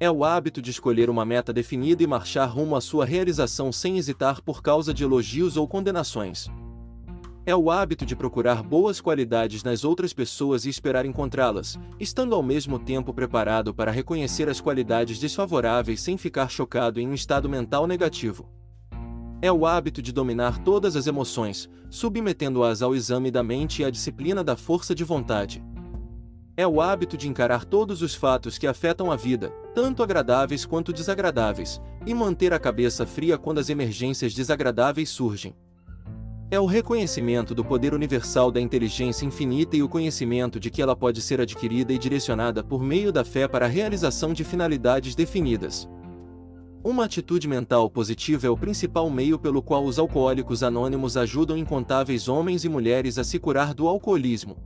É 0.00 0.10
o 0.10 0.24
hábito 0.24 0.60
de 0.60 0.72
escolher 0.72 1.08
uma 1.08 1.24
meta 1.24 1.52
definida 1.52 2.02
e 2.02 2.06
marchar 2.08 2.50
rumo 2.50 2.74
à 2.74 2.80
sua 2.80 3.04
realização 3.04 3.70
sem 3.70 3.98
hesitar 3.98 4.42
por 4.42 4.60
causa 4.60 4.92
de 4.92 5.04
elogios 5.04 5.56
ou 5.56 5.68
condenações. 5.68 6.50
É 7.44 7.56
o 7.56 7.72
hábito 7.72 8.06
de 8.06 8.14
procurar 8.14 8.62
boas 8.62 9.00
qualidades 9.00 9.64
nas 9.64 9.82
outras 9.82 10.12
pessoas 10.12 10.64
e 10.64 10.68
esperar 10.68 11.04
encontrá-las, 11.04 11.76
estando 11.98 12.36
ao 12.36 12.42
mesmo 12.42 12.78
tempo 12.78 13.12
preparado 13.12 13.74
para 13.74 13.90
reconhecer 13.90 14.48
as 14.48 14.60
qualidades 14.60 15.18
desfavoráveis 15.18 16.00
sem 16.00 16.16
ficar 16.16 16.48
chocado 16.48 17.00
em 17.00 17.08
um 17.08 17.14
estado 17.14 17.48
mental 17.48 17.84
negativo. 17.84 18.48
É 19.40 19.50
o 19.50 19.66
hábito 19.66 20.00
de 20.00 20.12
dominar 20.12 20.58
todas 20.58 20.94
as 20.94 21.08
emoções, 21.08 21.68
submetendo-as 21.90 22.80
ao 22.80 22.94
exame 22.94 23.28
da 23.28 23.42
mente 23.42 23.82
e 23.82 23.84
à 23.84 23.90
disciplina 23.90 24.44
da 24.44 24.56
força 24.56 24.94
de 24.94 25.02
vontade. 25.02 25.60
É 26.56 26.64
o 26.64 26.80
hábito 26.80 27.16
de 27.16 27.28
encarar 27.28 27.64
todos 27.64 28.02
os 28.02 28.14
fatos 28.14 28.56
que 28.56 28.68
afetam 28.68 29.10
a 29.10 29.16
vida, 29.16 29.52
tanto 29.74 30.00
agradáveis 30.00 30.64
quanto 30.64 30.92
desagradáveis, 30.92 31.80
e 32.06 32.14
manter 32.14 32.52
a 32.52 32.58
cabeça 32.60 33.04
fria 33.04 33.36
quando 33.36 33.58
as 33.58 33.68
emergências 33.68 34.32
desagradáveis 34.32 35.08
surgem 35.08 35.56
é 36.52 36.60
o 36.60 36.66
reconhecimento 36.66 37.54
do 37.54 37.64
poder 37.64 37.94
universal 37.94 38.50
da 38.50 38.60
inteligência 38.60 39.24
infinita 39.24 39.74
e 39.74 39.82
o 39.82 39.88
conhecimento 39.88 40.60
de 40.60 40.70
que 40.70 40.82
ela 40.82 40.94
pode 40.94 41.22
ser 41.22 41.40
adquirida 41.40 41.94
e 41.94 41.98
direcionada 41.98 42.62
por 42.62 42.82
meio 42.82 43.10
da 43.10 43.24
fé 43.24 43.48
para 43.48 43.64
a 43.64 43.68
realização 43.68 44.34
de 44.34 44.44
finalidades 44.44 45.14
definidas. 45.14 45.88
Uma 46.84 47.06
atitude 47.06 47.48
mental 47.48 47.88
positiva 47.88 48.46
é 48.46 48.50
o 48.50 48.56
principal 48.56 49.08
meio 49.08 49.38
pelo 49.38 49.62
qual 49.62 49.82
os 49.82 49.98
alcoólicos 49.98 50.62
anônimos 50.62 51.16
ajudam 51.16 51.56
incontáveis 51.56 52.28
homens 52.28 52.66
e 52.66 52.68
mulheres 52.68 53.16
a 53.16 53.24
se 53.24 53.38
curar 53.38 53.72
do 53.72 53.88
alcoolismo. 53.88 54.58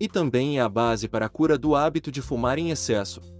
E 0.00 0.08
também 0.08 0.58
é 0.58 0.60
a 0.60 0.68
base 0.68 1.06
para 1.06 1.26
a 1.26 1.28
cura 1.28 1.56
do 1.56 1.76
hábito 1.76 2.10
de 2.10 2.20
fumar 2.20 2.58
em 2.58 2.70
excesso 2.70 3.35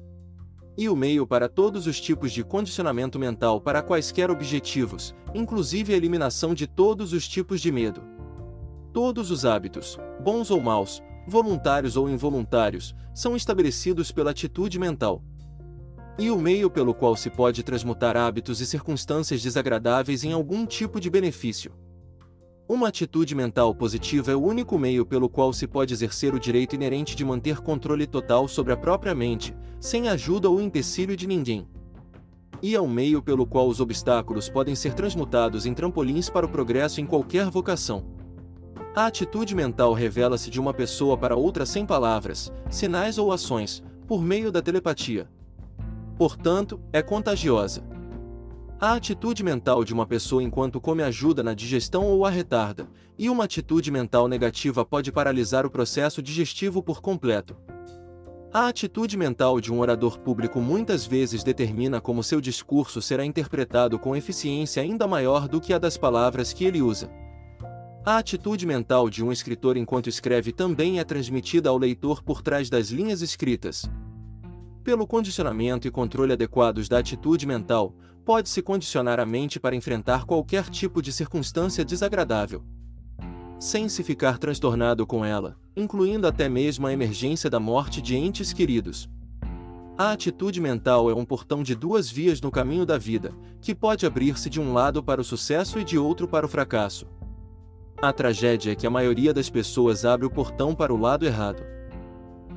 e 0.76 0.88
o 0.88 0.97
meio 0.97 1.26
para 1.26 1.49
todos 1.49 1.87
os 1.87 2.00
tipos 2.00 2.33
de 2.33 2.45
condicionamento 2.45 3.18
mental 3.18 3.61
para 3.61 3.83
quaisquer 3.83 4.30
objetivos, 4.30 5.14
inclusive 5.35 5.95
a 5.95 5.97
eliminação 5.97 6.54
de 6.54 6.66
todos 6.66 7.12
os 7.12 7.26
tipos 7.26 7.61
de 7.61 7.73
medo. 7.73 8.02
Todos 8.92 9.30
os 9.30 9.45
hábitos, 9.45 9.99
bons 10.23 10.50
ou 10.50 10.61
maus, 10.61 11.02
voluntários 11.26 11.97
ou 11.97 12.09
involuntários, 12.09 12.95
são 13.14 13.35
estabelecidos 13.35 14.12
pela 14.12 14.30
atitude 14.30 14.78
mental. 14.78 15.23
E 16.18 16.30
o 16.30 16.38
meio 16.38 16.71
pelo 16.71 16.95
qual 16.95 17.14
se 17.16 17.28
pode 17.28 17.62
transmutar 17.62 18.16
hábitos 18.16 18.61
e 18.61 18.66
circunstâncias 18.66 19.42
desagradáveis 19.42 20.25
em 20.25 20.33
algum 20.33 20.64
tipo 20.64 20.99
de 21.00 21.11
benefício. 21.11 21.73
Uma 22.68 22.88
atitude 22.88 23.32
mental 23.32 23.73
positiva 23.73 24.32
é 24.32 24.35
o 24.35 24.42
único 24.42 24.76
meio 24.76 25.06
pelo 25.06 25.28
qual 25.28 25.52
se 25.52 25.68
pode 25.68 25.94
exercer 25.94 26.35
o 26.35 26.40
direito 26.40 26.75
inerente 26.75 27.14
de 27.14 27.25
manter 27.25 27.61
controle 27.61 28.08
total 28.08 28.49
sobre 28.49 28.73
a 28.73 28.76
própria 28.76 29.14
mente, 29.14 29.54
sem 29.78 30.08
ajuda 30.08 30.50
ou 30.50 30.61
empecilho 30.61 31.16
de 31.16 31.28
ninguém. 31.28 31.68
E 32.61 32.75
é 32.75 32.80
o 32.80 32.88
meio 32.88 33.23
pelo 33.23 33.46
qual 33.46 33.68
os 33.68 33.78
obstáculos 33.78 34.49
podem 34.49 34.75
ser 34.75 34.94
transmutados 34.94 35.64
em 35.64 35.73
trampolins 35.73 36.28
para 36.28 36.44
o 36.44 36.49
progresso 36.49 37.00
em 37.00 37.06
qualquer 37.06 37.49
vocação. 37.50 38.04
A 38.96 39.06
atitude 39.06 39.54
mental 39.54 39.92
revela-se 39.92 40.50
de 40.50 40.58
uma 40.58 40.75
pessoa 40.75 41.16
para 41.16 41.37
outra 41.37 41.64
sem 41.64 41.87
palavras, 41.87 42.52
sinais 42.68 43.16
ou 43.16 43.30
ações, 43.30 43.80
por 44.08 44.20
meio 44.20 44.50
da 44.50 44.61
telepatia. 44.61 45.30
Portanto, 46.18 46.80
é 46.92 47.00
contagiosa. 47.00 47.85
A 48.78 48.92
atitude 48.92 49.42
mental 49.42 49.83
de 49.85 49.95
uma 49.95 50.04
pessoa 50.04 50.42
enquanto 50.42 50.78
come 50.78 51.02
ajuda 51.02 51.42
na 51.42 51.54
digestão 51.54 52.04
ou 52.04 52.26
a 52.26 52.30
retarda, 52.30 52.87
e 53.18 53.30
uma 53.30 53.45
atitude 53.45 53.90
mental 53.90 54.28
negativa 54.28 54.85
pode 54.85 55.11
paralisar 55.11 55.64
o 55.64 55.71
processo 55.71 56.23
digestivo 56.23 56.83
por 56.83 57.00
completo. 57.00 57.56
A 58.52 58.68
atitude 58.68 59.16
mental 59.16 59.62
de 59.62 59.73
um 59.73 59.80
orador 59.80 60.18
público 60.18 60.61
muitas 60.61 61.06
vezes 61.06 61.42
determina 61.42 62.02
como 62.02 62.23
seu 62.23 62.38
discurso 62.38 63.00
será 63.00 63.25
interpretado 63.25 63.99
com 63.99 64.14
eficiência 64.14 64.83
ainda 64.83 65.09
maior 65.09 65.49
do 65.49 65.59
que 65.59 65.73
a 65.73 65.78
das 65.78 65.97
palavras 65.97 66.52
que 66.52 66.66
ele 66.66 66.83
usa. 66.83 67.11
A 68.04 68.18
atitude 68.18 68.66
mental 68.66 69.09
de 69.09 69.25
um 69.25 69.33
escritor 69.33 69.78
enquanto 69.78 70.11
escreve 70.11 70.52
também 70.52 70.99
é 71.00 71.04
transmitida 71.04 71.71
ao 71.71 71.78
leitor 71.78 72.23
por 72.23 72.42
trás 72.42 72.68
das 72.68 72.90
linhas 72.90 73.23
escritas. 73.23 73.90
Pelo 74.86 75.04
condicionamento 75.04 75.88
e 75.88 75.90
controle 75.90 76.34
adequados 76.34 76.88
da 76.88 76.98
atitude 76.98 77.44
mental, 77.44 77.92
pode-se 78.24 78.62
condicionar 78.62 79.18
a 79.18 79.26
mente 79.26 79.58
para 79.58 79.74
enfrentar 79.74 80.24
qualquer 80.24 80.68
tipo 80.70 81.02
de 81.02 81.12
circunstância 81.12 81.84
desagradável. 81.84 82.62
Sem 83.58 83.88
se 83.88 84.04
ficar 84.04 84.38
transtornado 84.38 85.04
com 85.04 85.24
ela, 85.24 85.56
incluindo 85.76 86.24
até 86.24 86.48
mesmo 86.48 86.86
a 86.86 86.92
emergência 86.92 87.50
da 87.50 87.58
morte 87.58 88.00
de 88.00 88.14
entes 88.14 88.52
queridos. 88.52 89.10
A 89.98 90.12
atitude 90.12 90.60
mental 90.60 91.10
é 91.10 91.14
um 91.16 91.24
portão 91.24 91.64
de 91.64 91.74
duas 91.74 92.08
vias 92.08 92.40
no 92.40 92.52
caminho 92.52 92.86
da 92.86 92.96
vida, 92.96 93.32
que 93.60 93.74
pode 93.74 94.06
abrir-se 94.06 94.48
de 94.48 94.60
um 94.60 94.72
lado 94.72 95.02
para 95.02 95.20
o 95.20 95.24
sucesso 95.24 95.80
e 95.80 95.84
de 95.84 95.98
outro 95.98 96.28
para 96.28 96.46
o 96.46 96.48
fracasso. 96.48 97.08
A 98.00 98.12
tragédia 98.12 98.70
é 98.70 98.76
que 98.76 98.86
a 98.86 98.90
maioria 98.90 99.34
das 99.34 99.50
pessoas 99.50 100.04
abre 100.04 100.26
o 100.26 100.30
portão 100.30 100.76
para 100.76 100.94
o 100.94 100.96
lado 100.96 101.26
errado. 101.26 101.75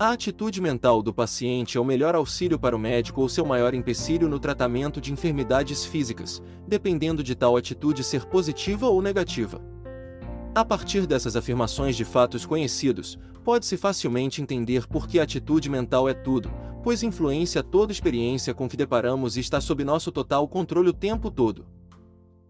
A 0.02 0.12
atitude 0.12 0.62
mental 0.62 1.04
do 1.04 1.14
paciente 1.14 1.78
é 1.78 1.82
o 1.82 1.84
melhor 1.84 2.16
auxílio 2.16 2.58
para 2.58 2.74
o 2.74 2.80
médico 2.80 3.20
ou 3.20 3.28
seu 3.28 3.46
maior 3.46 3.74
empecilho 3.74 4.30
no 4.30 4.40
tratamento 4.40 5.02
de 5.02 5.12
enfermidades 5.12 5.84
físicas, 5.84 6.42
dependendo 6.66 7.22
de 7.22 7.36
tal 7.36 7.58
atitude 7.58 8.02
ser 8.02 8.24
positiva 8.26 8.88
ou 8.88 9.02
negativa. 9.02 9.62
A 10.56 10.64
partir 10.64 11.06
dessas 11.06 11.36
afirmações 11.36 11.98
de 11.98 12.06
fatos 12.06 12.46
conhecidos, 12.46 13.20
pode-se 13.44 13.76
facilmente 13.76 14.42
entender 14.42 14.88
por 14.88 15.06
que 15.06 15.20
a 15.20 15.24
atitude 15.24 15.70
mental 15.70 16.08
é 16.08 16.14
tudo, 16.14 16.50
pois 16.82 17.04
influencia 17.04 17.62
toda 17.62 17.92
experiência 17.92 18.54
com 18.54 18.70
que 18.70 18.78
deparamos 18.78 19.36
e 19.36 19.42
está 19.42 19.60
sob 19.60 19.84
nosso 19.84 20.14
total 20.14 20.48
controle 20.48 20.88
o 20.88 20.94
tempo 20.94 21.30
todo. 21.30 21.66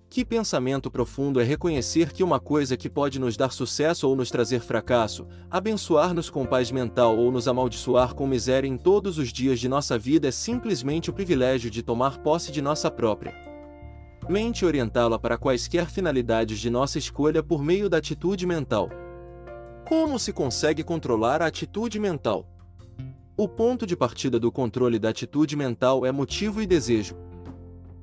Que 0.10 0.26
pensamento 0.26 0.90
profundo 0.90 1.40
é 1.40 1.44
reconhecer 1.44 2.12
que 2.12 2.24
uma 2.24 2.40
coisa 2.40 2.76
que 2.76 2.90
pode 2.90 3.20
nos 3.20 3.38
dar 3.38 3.52
sucesso 3.52 4.10
ou 4.10 4.16
nos 4.16 4.32
trazer 4.32 4.60
fracasso, 4.60 5.28
abençoar-nos 5.52 6.32
com 6.32 6.48
paz 6.48 6.72
mental 6.72 7.16
ou 7.16 7.32
nos 7.32 7.48
amaldiçoar 7.48 8.16
com 8.16 8.26
miséria 8.26 8.68
em 8.68 8.76
todos 8.76 9.20
os 9.20 9.32
dias 9.32 9.60
de 9.60 9.70
nossa 9.70 10.00
vida 10.00 10.28
é 10.28 10.32
simplesmente 10.32 11.12
o 11.12 11.14
privilégio 11.14 11.70
de 11.70 11.84
tomar 11.84 12.18
posse 12.24 12.52
de 12.52 12.60
nossa 12.60 12.90
própria 12.90 13.50
mente 14.28 14.62
e 14.62 14.66
orientá-la 14.66 15.18
para 15.18 15.38
quaisquer 15.38 15.88
finalidades 15.90 16.60
de 16.60 16.70
nossa 16.70 17.00
escolha 17.00 17.42
por 17.42 17.64
meio 17.64 17.90
da 17.90 17.98
atitude 17.98 18.46
mental. 18.46 18.90
Como 19.88 20.20
se 20.20 20.32
consegue 20.32 20.84
controlar 20.84 21.42
a 21.42 21.48
atitude 21.48 22.00
mental? 22.00 22.48
O 23.36 23.48
ponto 23.48 23.88
de 23.88 23.96
partida 23.96 24.40
do 24.40 24.52
controle 24.52 25.00
da 25.00 25.10
atitude 25.10 25.56
mental 25.56 26.06
é 26.06 26.12
motivo 26.12 26.62
e 26.62 26.68
desejo. 26.68 27.16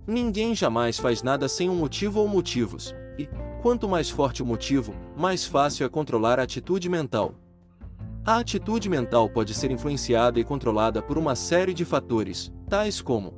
Ninguém 0.07 0.55
jamais 0.55 0.99
faz 0.99 1.21
nada 1.21 1.49
sem 1.49 1.69
um 1.69 1.75
motivo 1.75 2.21
ou 2.21 2.29
motivos, 2.29 2.95
e, 3.19 3.29
quanto 3.61 3.89
mais 3.89 4.09
forte 4.09 4.41
o 4.41 4.47
motivo, 4.47 4.95
mais 5.17 5.45
fácil 5.45 5.85
é 5.85 5.89
controlar 5.89 6.39
a 6.39 6.45
atitude 6.45 6.89
mental. 6.89 7.35
A 8.25 8.39
atitude 8.39 8.89
mental 8.89 9.29
pode 9.29 9.53
ser 9.53 9.73
influenciada 9.73 10.39
e 10.39 10.45
controlada 10.45 11.03
por 11.03 11.19
uma 11.19 11.35
série 11.35 11.75
de 11.75 11.85
fatores, 11.85 12.53
tais 12.69 13.01
como 13.01 13.35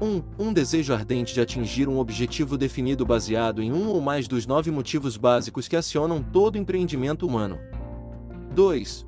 1. 0.00 0.22
Um, 0.38 0.52
desejo 0.52 0.94
ardente 0.94 1.34
de 1.34 1.40
atingir 1.40 1.88
um 1.88 1.98
objetivo 1.98 2.56
definido 2.56 3.04
baseado 3.04 3.62
em 3.62 3.72
um 3.72 3.88
ou 3.88 4.00
mais 4.00 4.26
dos 4.26 4.46
nove 4.46 4.70
motivos 4.70 5.16
básicos 5.16 5.68
que 5.68 5.76
acionam 5.76 6.22
todo 6.22 6.58
empreendimento 6.58 7.26
humano. 7.26 7.58
2. 8.54 9.06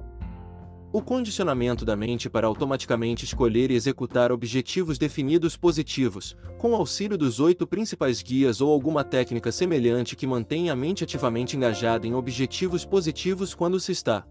O 0.90 1.02
condicionamento 1.02 1.84
da 1.84 1.94
mente 1.94 2.30
para 2.30 2.46
automaticamente 2.46 3.22
escolher 3.22 3.70
e 3.70 3.74
executar 3.74 4.32
objetivos 4.32 4.96
definidos 4.96 5.54
positivos, 5.54 6.34
com 6.56 6.74
auxílio 6.74 7.18
dos 7.18 7.40
oito 7.40 7.66
principais 7.66 8.22
guias 8.22 8.62
ou 8.62 8.72
alguma 8.72 9.04
técnica 9.04 9.52
semelhante 9.52 10.16
que 10.16 10.26
mantenha 10.26 10.72
a 10.72 10.76
mente 10.76 11.04
ativamente 11.04 11.56
engajada 11.56 12.06
em 12.06 12.14
objetivos 12.14 12.86
positivos 12.86 13.54
quando 13.54 13.78
se 13.78 13.92
está 13.92 14.26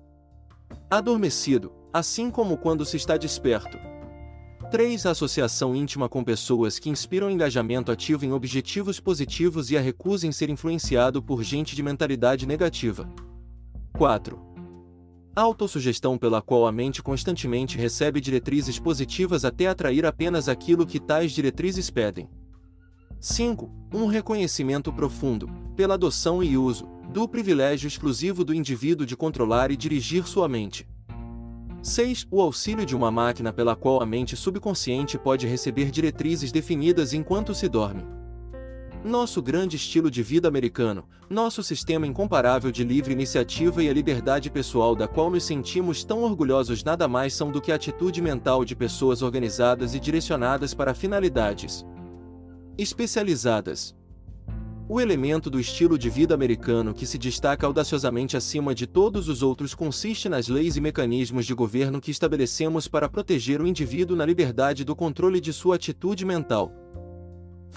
adormecido, 0.90 1.72
assim 1.94 2.32
como 2.32 2.58
quando 2.58 2.84
se 2.86 2.98
está 2.98 3.18
desperto. 3.18 3.78
3. 4.72 5.06
A 5.06 5.12
associação 5.12 5.76
íntima 5.76 6.10
com 6.10 6.24
pessoas 6.24 6.80
que 6.80 6.90
inspiram 6.90 7.30
engajamento 7.30 7.92
ativo 7.92 8.26
em 8.26 8.34
objetivos 8.34 9.00
positivos 9.00 9.70
e 9.70 9.78
a 9.78 9.82
recusa 9.82 10.26
em 10.26 10.32
ser 10.32 10.50
influenciado 10.50 11.22
por 11.22 11.44
gente 11.44 11.76
de 11.76 11.84
mentalidade 11.84 12.48
negativa. 12.48 13.08
4 13.96 14.47
autossugestão 15.42 16.18
pela 16.18 16.42
qual 16.42 16.66
a 16.66 16.72
mente 16.72 17.04
constantemente 17.04 17.78
recebe 17.78 18.20
diretrizes 18.20 18.80
positivas 18.80 19.46
até 19.46 19.68
atrair 19.68 20.04
apenas 20.04 20.50
aquilo 20.50 20.86
que 20.86 21.00
tais 21.00 21.32
diretrizes 21.32 21.92
pedem. 21.92 22.28
5. 23.20 23.72
Um 23.94 24.08
reconhecimento 24.08 24.92
profundo, 24.92 25.48
pela 25.76 25.94
adoção 25.94 26.44
e 26.44 26.58
uso, 26.58 26.88
do 27.12 27.28
privilégio 27.28 27.88
exclusivo 27.88 28.44
do 28.44 28.54
indivíduo 28.54 29.06
de 29.06 29.16
controlar 29.16 29.70
e 29.70 29.78
dirigir 29.78 30.28
sua 30.28 30.48
mente. 30.48 30.88
6. 31.84 32.28
O 32.32 32.42
auxílio 32.42 32.86
de 32.86 32.96
uma 32.96 33.12
máquina 33.12 33.54
pela 33.54 33.76
qual 33.76 34.02
a 34.02 34.06
mente 34.06 34.36
subconsciente 34.36 35.20
pode 35.20 35.46
receber 35.46 35.92
diretrizes 35.92 36.52
definidas 36.52 37.14
enquanto 37.14 37.54
se 37.54 37.70
dorme. 37.70 38.17
Nosso 39.04 39.42
grande 39.42 39.76
estilo 39.76 40.10
de 40.10 40.24
vida 40.24 40.48
americano, 40.48 41.06
nosso 41.30 41.62
sistema 41.62 42.08
incomparável 42.08 42.72
de 42.72 42.84
livre 42.84 43.14
iniciativa 43.14 43.84
e 43.84 43.90
a 43.90 43.94
liberdade 43.94 44.50
pessoal 44.50 44.96
da 44.96 45.08
qual 45.08 45.30
nos 45.30 45.44
sentimos 45.44 46.04
tão 46.04 46.24
orgulhosos 46.24 46.84
nada 46.84 47.08
mais 47.08 47.34
são 47.34 47.52
do 47.52 47.62
que 47.62 47.72
a 47.72 47.76
atitude 47.76 48.22
mental 48.22 48.66
de 48.66 48.76
pessoas 48.76 49.22
organizadas 49.22 49.94
e 49.94 50.00
direcionadas 50.00 50.74
para 50.74 50.94
finalidades 50.94 51.86
especializadas. 52.78 53.96
O 54.90 55.02
elemento 55.02 55.50
do 55.50 55.60
estilo 55.60 55.98
de 55.98 56.10
vida 56.10 56.34
americano 56.34 56.94
que 56.94 57.06
se 57.06 57.18
destaca 57.18 57.68
audaciosamente 57.68 58.38
acima 58.38 58.74
de 58.74 58.88
todos 58.88 59.28
os 59.28 59.44
outros 59.44 59.76
consiste 59.76 60.30
nas 60.30 60.48
leis 60.48 60.78
e 60.78 60.82
mecanismos 60.82 61.46
de 61.46 61.54
governo 61.54 62.00
que 62.00 62.12
estabelecemos 62.12 62.88
para 62.88 63.10
proteger 63.10 63.62
o 63.62 63.68
indivíduo 63.68 64.16
na 64.16 64.26
liberdade 64.26 64.86
do 64.86 64.96
controle 64.96 65.42
de 65.42 65.52
sua 65.52 65.76
atitude 65.76 66.24
mental. 66.24 66.72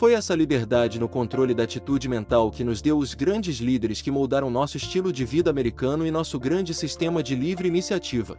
Foi 0.01 0.15
essa 0.15 0.35
liberdade 0.35 0.99
no 0.99 1.07
controle 1.07 1.53
da 1.53 1.65
atitude 1.65 2.09
mental 2.09 2.51
que 2.51 2.65
nos 2.65 2.81
deu 2.81 2.97
os 2.97 3.13
grandes 3.13 3.59
líderes 3.59 4.01
que 4.01 4.11
moldaram 4.11 4.49
nosso 4.49 4.79
estilo 4.79 5.13
de 5.13 5.27
vida 5.27 5.51
americano 5.51 6.07
e 6.07 6.11
nosso 6.11 6.41
grande 6.41 6.73
sistema 6.73 7.23
de 7.23 7.35
livre 7.35 7.69
iniciativa. 7.69 8.39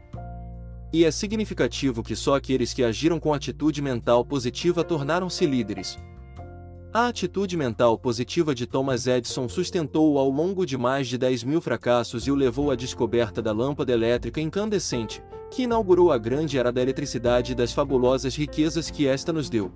E 0.92 1.06
é 1.06 1.12
significativo 1.12 2.02
que 2.02 2.16
só 2.16 2.34
aqueles 2.34 2.74
que 2.74 2.84
agiram 2.84 3.20
com 3.20 3.32
atitude 3.32 3.80
mental 3.80 4.26
positiva 4.26 4.84
tornaram-se 4.84 5.46
líderes. 5.46 6.00
A 6.92 7.06
atitude 7.10 7.56
mental 7.56 7.96
positiva 7.96 8.56
de 8.56 8.66
Thomas 8.66 9.06
Edison 9.06 9.48
sustentou-o 9.48 10.18
ao 10.18 10.32
longo 10.32 10.66
de 10.66 10.80
mais 10.80 11.08
de 11.08 11.16
10 11.16 11.44
mil 11.44 11.62
fracassos 11.62 12.26
e 12.26 12.32
o 12.32 12.36
levou 12.36 12.72
à 12.72 12.76
descoberta 12.76 13.40
da 13.40 13.52
lâmpada 13.52 13.94
elétrica 13.94 14.42
incandescente, 14.42 15.22
que 15.52 15.62
inaugurou 15.62 16.12
a 16.12 16.18
grande 16.18 16.58
era 16.58 16.72
da 16.72 16.82
eletricidade 16.82 17.52
e 17.52 17.56
das 17.56 17.72
fabulosas 17.72 18.36
riquezas 18.36 18.90
que 18.90 19.06
esta 19.06 19.32
nos 19.32 19.48
deu. 19.48 19.72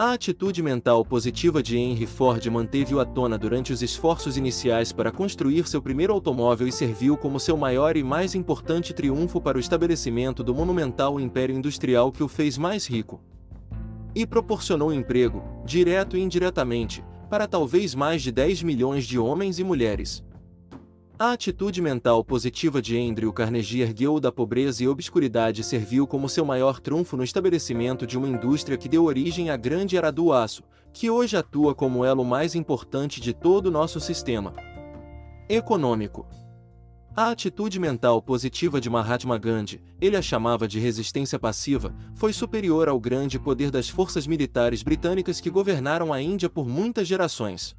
A 0.00 0.14
atitude 0.14 0.62
mental 0.62 1.04
positiva 1.04 1.62
de 1.62 1.76
Henry 1.76 2.06
Ford 2.06 2.42
manteve-o 2.46 3.00
à 3.00 3.04
tona 3.04 3.36
durante 3.36 3.70
os 3.70 3.82
esforços 3.82 4.38
iniciais 4.38 4.92
para 4.92 5.12
construir 5.12 5.68
seu 5.68 5.82
primeiro 5.82 6.14
automóvel 6.14 6.66
e 6.66 6.72
serviu 6.72 7.18
como 7.18 7.38
seu 7.38 7.54
maior 7.54 7.98
e 7.98 8.02
mais 8.02 8.34
importante 8.34 8.94
triunfo 8.94 9.42
para 9.42 9.58
o 9.58 9.60
estabelecimento 9.60 10.42
do 10.42 10.54
monumental 10.54 11.20
império 11.20 11.54
industrial 11.54 12.10
que 12.10 12.22
o 12.22 12.28
fez 12.28 12.56
mais 12.56 12.86
rico. 12.86 13.20
E 14.14 14.26
proporcionou 14.26 14.90
emprego, 14.90 15.42
direto 15.66 16.16
e 16.16 16.22
indiretamente, 16.22 17.04
para 17.28 17.46
talvez 17.46 17.94
mais 17.94 18.22
de 18.22 18.32
10 18.32 18.62
milhões 18.62 19.04
de 19.04 19.18
homens 19.18 19.58
e 19.58 19.64
mulheres. 19.64 20.24
A 21.22 21.32
atitude 21.32 21.82
mental 21.82 22.24
positiva 22.24 22.80
de 22.80 22.98
Andrew 22.98 23.30
Carnegie 23.30 23.82
ergueu-o 23.82 24.18
da 24.18 24.32
pobreza 24.32 24.82
e 24.82 24.88
obscuridade 24.88 25.60
e 25.60 25.64
serviu 25.64 26.06
como 26.06 26.30
seu 26.30 26.46
maior 26.46 26.80
trunfo 26.80 27.14
no 27.14 27.22
estabelecimento 27.22 28.06
de 28.06 28.16
uma 28.16 28.26
indústria 28.26 28.78
que 28.78 28.88
deu 28.88 29.04
origem 29.04 29.50
à 29.50 29.56
grande 29.58 29.98
era 29.98 30.10
do 30.10 30.32
aço, 30.32 30.62
que 30.94 31.10
hoje 31.10 31.36
atua 31.36 31.74
como 31.74 32.06
elo 32.06 32.24
mais 32.24 32.54
importante 32.54 33.20
de 33.20 33.34
todo 33.34 33.66
o 33.66 33.70
nosso 33.70 34.00
sistema 34.00 34.54
econômico. 35.46 36.26
A 37.14 37.28
atitude 37.28 37.78
mental 37.78 38.22
positiva 38.22 38.80
de 38.80 38.88
Mahatma 38.88 39.36
Gandhi, 39.36 39.78
ele 40.00 40.16
a 40.16 40.22
chamava 40.22 40.66
de 40.66 40.80
resistência 40.80 41.38
passiva, 41.38 41.94
foi 42.14 42.32
superior 42.32 42.88
ao 42.88 42.98
grande 42.98 43.38
poder 43.38 43.70
das 43.70 43.90
forças 43.90 44.26
militares 44.26 44.82
britânicas 44.82 45.38
que 45.38 45.50
governaram 45.50 46.14
a 46.14 46.22
Índia 46.22 46.48
por 46.48 46.66
muitas 46.66 47.06
gerações. 47.06 47.76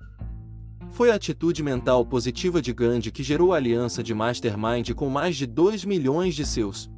Foi 0.91 1.09
a 1.09 1.15
atitude 1.15 1.63
mental 1.63 2.05
positiva 2.05 2.61
de 2.61 2.73
Gandhi 2.73 3.11
que 3.11 3.23
gerou 3.23 3.53
a 3.53 3.55
aliança 3.55 4.03
de 4.03 4.13
Mastermind 4.13 4.91
com 4.93 5.09
mais 5.09 5.37
de 5.37 5.45
2 5.45 5.85
milhões 5.85 6.35
de 6.35 6.45
seus 6.45 6.91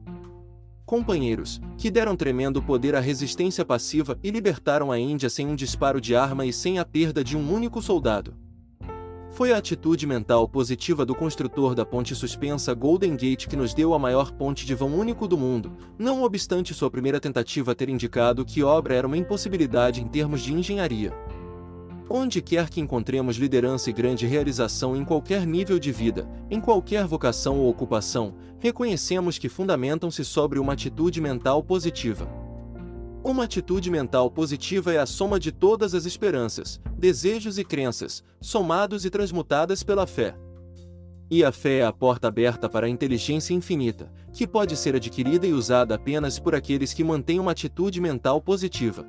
companheiros, 0.84 1.62
que 1.78 1.92
deram 1.92 2.16
tremendo 2.16 2.62
poder 2.62 2.96
à 2.96 3.00
resistência 3.00 3.64
passiva 3.64 4.18
e 4.24 4.32
libertaram 4.32 4.92
a 4.92 5.00
Índia 5.00 5.30
sem 5.30 5.48
um 5.48 5.56
disparo 5.56 6.02
de 6.02 6.16
arma 6.16 6.46
e 6.46 6.52
sem 6.52 6.80
a 6.80 6.86
perda 6.86 7.24
de 7.24 7.38
um 7.38 7.54
único 7.54 7.82
soldado. 7.82 8.36
Foi 9.32 9.54
a 9.54 9.58
atitude 9.58 10.06
mental 10.06 10.48
positiva 10.48 11.06
do 11.06 11.16
construtor 11.16 11.74
da 11.74 11.86
ponte 11.86 12.16
suspensa 12.16 12.74
Golden 12.74 13.16
Gate 13.16 13.48
que 13.48 13.56
nos 13.56 13.74
deu 13.74 13.94
a 13.94 14.00
maior 14.00 14.32
ponte 14.32 14.66
de 14.66 14.76
vão 14.76 14.94
único 14.94 15.28
do 15.28 15.38
mundo, 15.38 15.72
não 15.98 16.24
obstante 16.24 16.74
sua 16.74 16.90
primeira 16.90 17.20
tentativa 17.20 17.76
ter 17.76 17.90
indicado 17.90 18.44
que 18.44 18.64
obra 18.64 18.96
era 18.96 19.08
uma 19.08 19.18
impossibilidade 19.18 20.02
em 20.02 20.08
termos 20.08 20.42
de 20.42 20.54
engenharia. 20.54 21.14
Onde 22.10 22.42
quer 22.42 22.70
que 22.70 22.82
encontremos 22.82 23.38
liderança 23.38 23.90
e 23.90 23.94
grande 23.94 24.28
realização 24.28 24.96
em 24.96 25.06
qualquer 25.06 25.48
nível 25.48 25.80
de 25.80 25.92
vida, 25.92 26.28
em 26.50 26.60
qualquer 26.60 27.06
vocação 27.06 27.60
ou 27.60 27.70
ocupação, 27.70 28.36
reconhecemos 28.60 29.38
que 29.38 29.48
fundamentam-se 29.48 30.24
sobre 30.26 30.60
uma 30.60 30.74
atitude 30.74 31.22
mental 31.22 31.64
positiva. 31.64 32.28
Uma 33.24 33.46
atitude 33.46 33.90
mental 33.90 34.30
positiva 34.30 34.94
é 34.94 34.98
a 34.98 35.06
soma 35.06 35.40
de 35.40 35.50
todas 35.50 35.96
as 35.96 36.06
esperanças, 36.06 36.80
desejos 36.98 37.58
e 37.58 37.64
crenças, 37.64 38.22
somados 38.42 39.06
e 39.06 39.10
transmutadas 39.10 39.82
pela 39.82 40.06
fé. 40.06 40.36
E 41.32 41.42
a 41.44 41.52
fé 41.52 41.80
é 41.80 41.86
a 41.86 41.94
porta 41.94 42.28
aberta 42.28 42.68
para 42.68 42.86
a 42.86 42.90
inteligência 42.90 43.54
infinita, 43.54 44.12
que 44.34 44.46
pode 44.46 44.76
ser 44.76 44.96
adquirida 44.96 45.48
e 45.48 45.54
usada 45.54 45.96
apenas 45.96 46.38
por 46.38 46.54
aqueles 46.54 46.94
que 46.94 47.04
mantêm 47.04 47.40
uma 47.40 47.52
atitude 47.52 48.02
mental 48.02 48.42
positiva. 48.42 49.08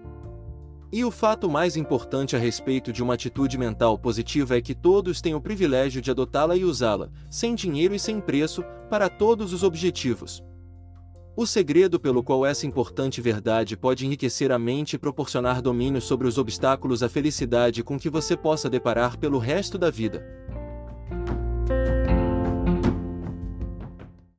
E 0.97 1.05
o 1.05 1.11
fato 1.11 1.51
mais 1.51 1.77
importante 1.77 2.37
a 2.37 2.39
respeito 2.39 2.93
de 2.93 3.03
uma 3.03 3.15
atitude 3.15 3.59
mental 3.59 3.99
positiva 3.99 4.57
é 4.57 4.61
que 4.61 4.77
todos 4.77 5.21
têm 5.21 5.35
o 5.35 5.41
privilégio 5.41 6.01
de 6.01 6.09
adotá-la 6.09 6.57
e 6.57 6.65
usá-la, 6.65 7.11
sem 7.29 7.53
dinheiro 7.57 7.97
e 7.97 7.99
sem 7.99 8.21
preço, 8.21 8.63
para 8.89 9.09
todos 9.09 9.53
os 9.53 9.65
objetivos. 9.65 10.41
O 11.37 11.49
segredo 11.49 11.99
pelo 11.99 12.23
qual 12.23 12.47
essa 12.47 12.65
importante 12.65 13.21
verdade 13.21 13.77
pode 13.77 14.07
enriquecer 14.07 14.53
a 14.53 14.59
mente 14.59 14.95
e 14.95 14.99
proporcionar 15.01 15.61
domínio 15.61 16.01
sobre 16.01 16.29
os 16.29 16.39
obstáculos 16.39 17.03
à 17.03 17.09
felicidade 17.09 17.83
com 17.83 17.99
que 17.99 18.09
você 18.09 18.37
possa 18.37 18.71
deparar 18.71 19.19
pelo 19.19 19.39
resto 19.39 19.77
da 19.77 19.91
vida. 19.91 20.25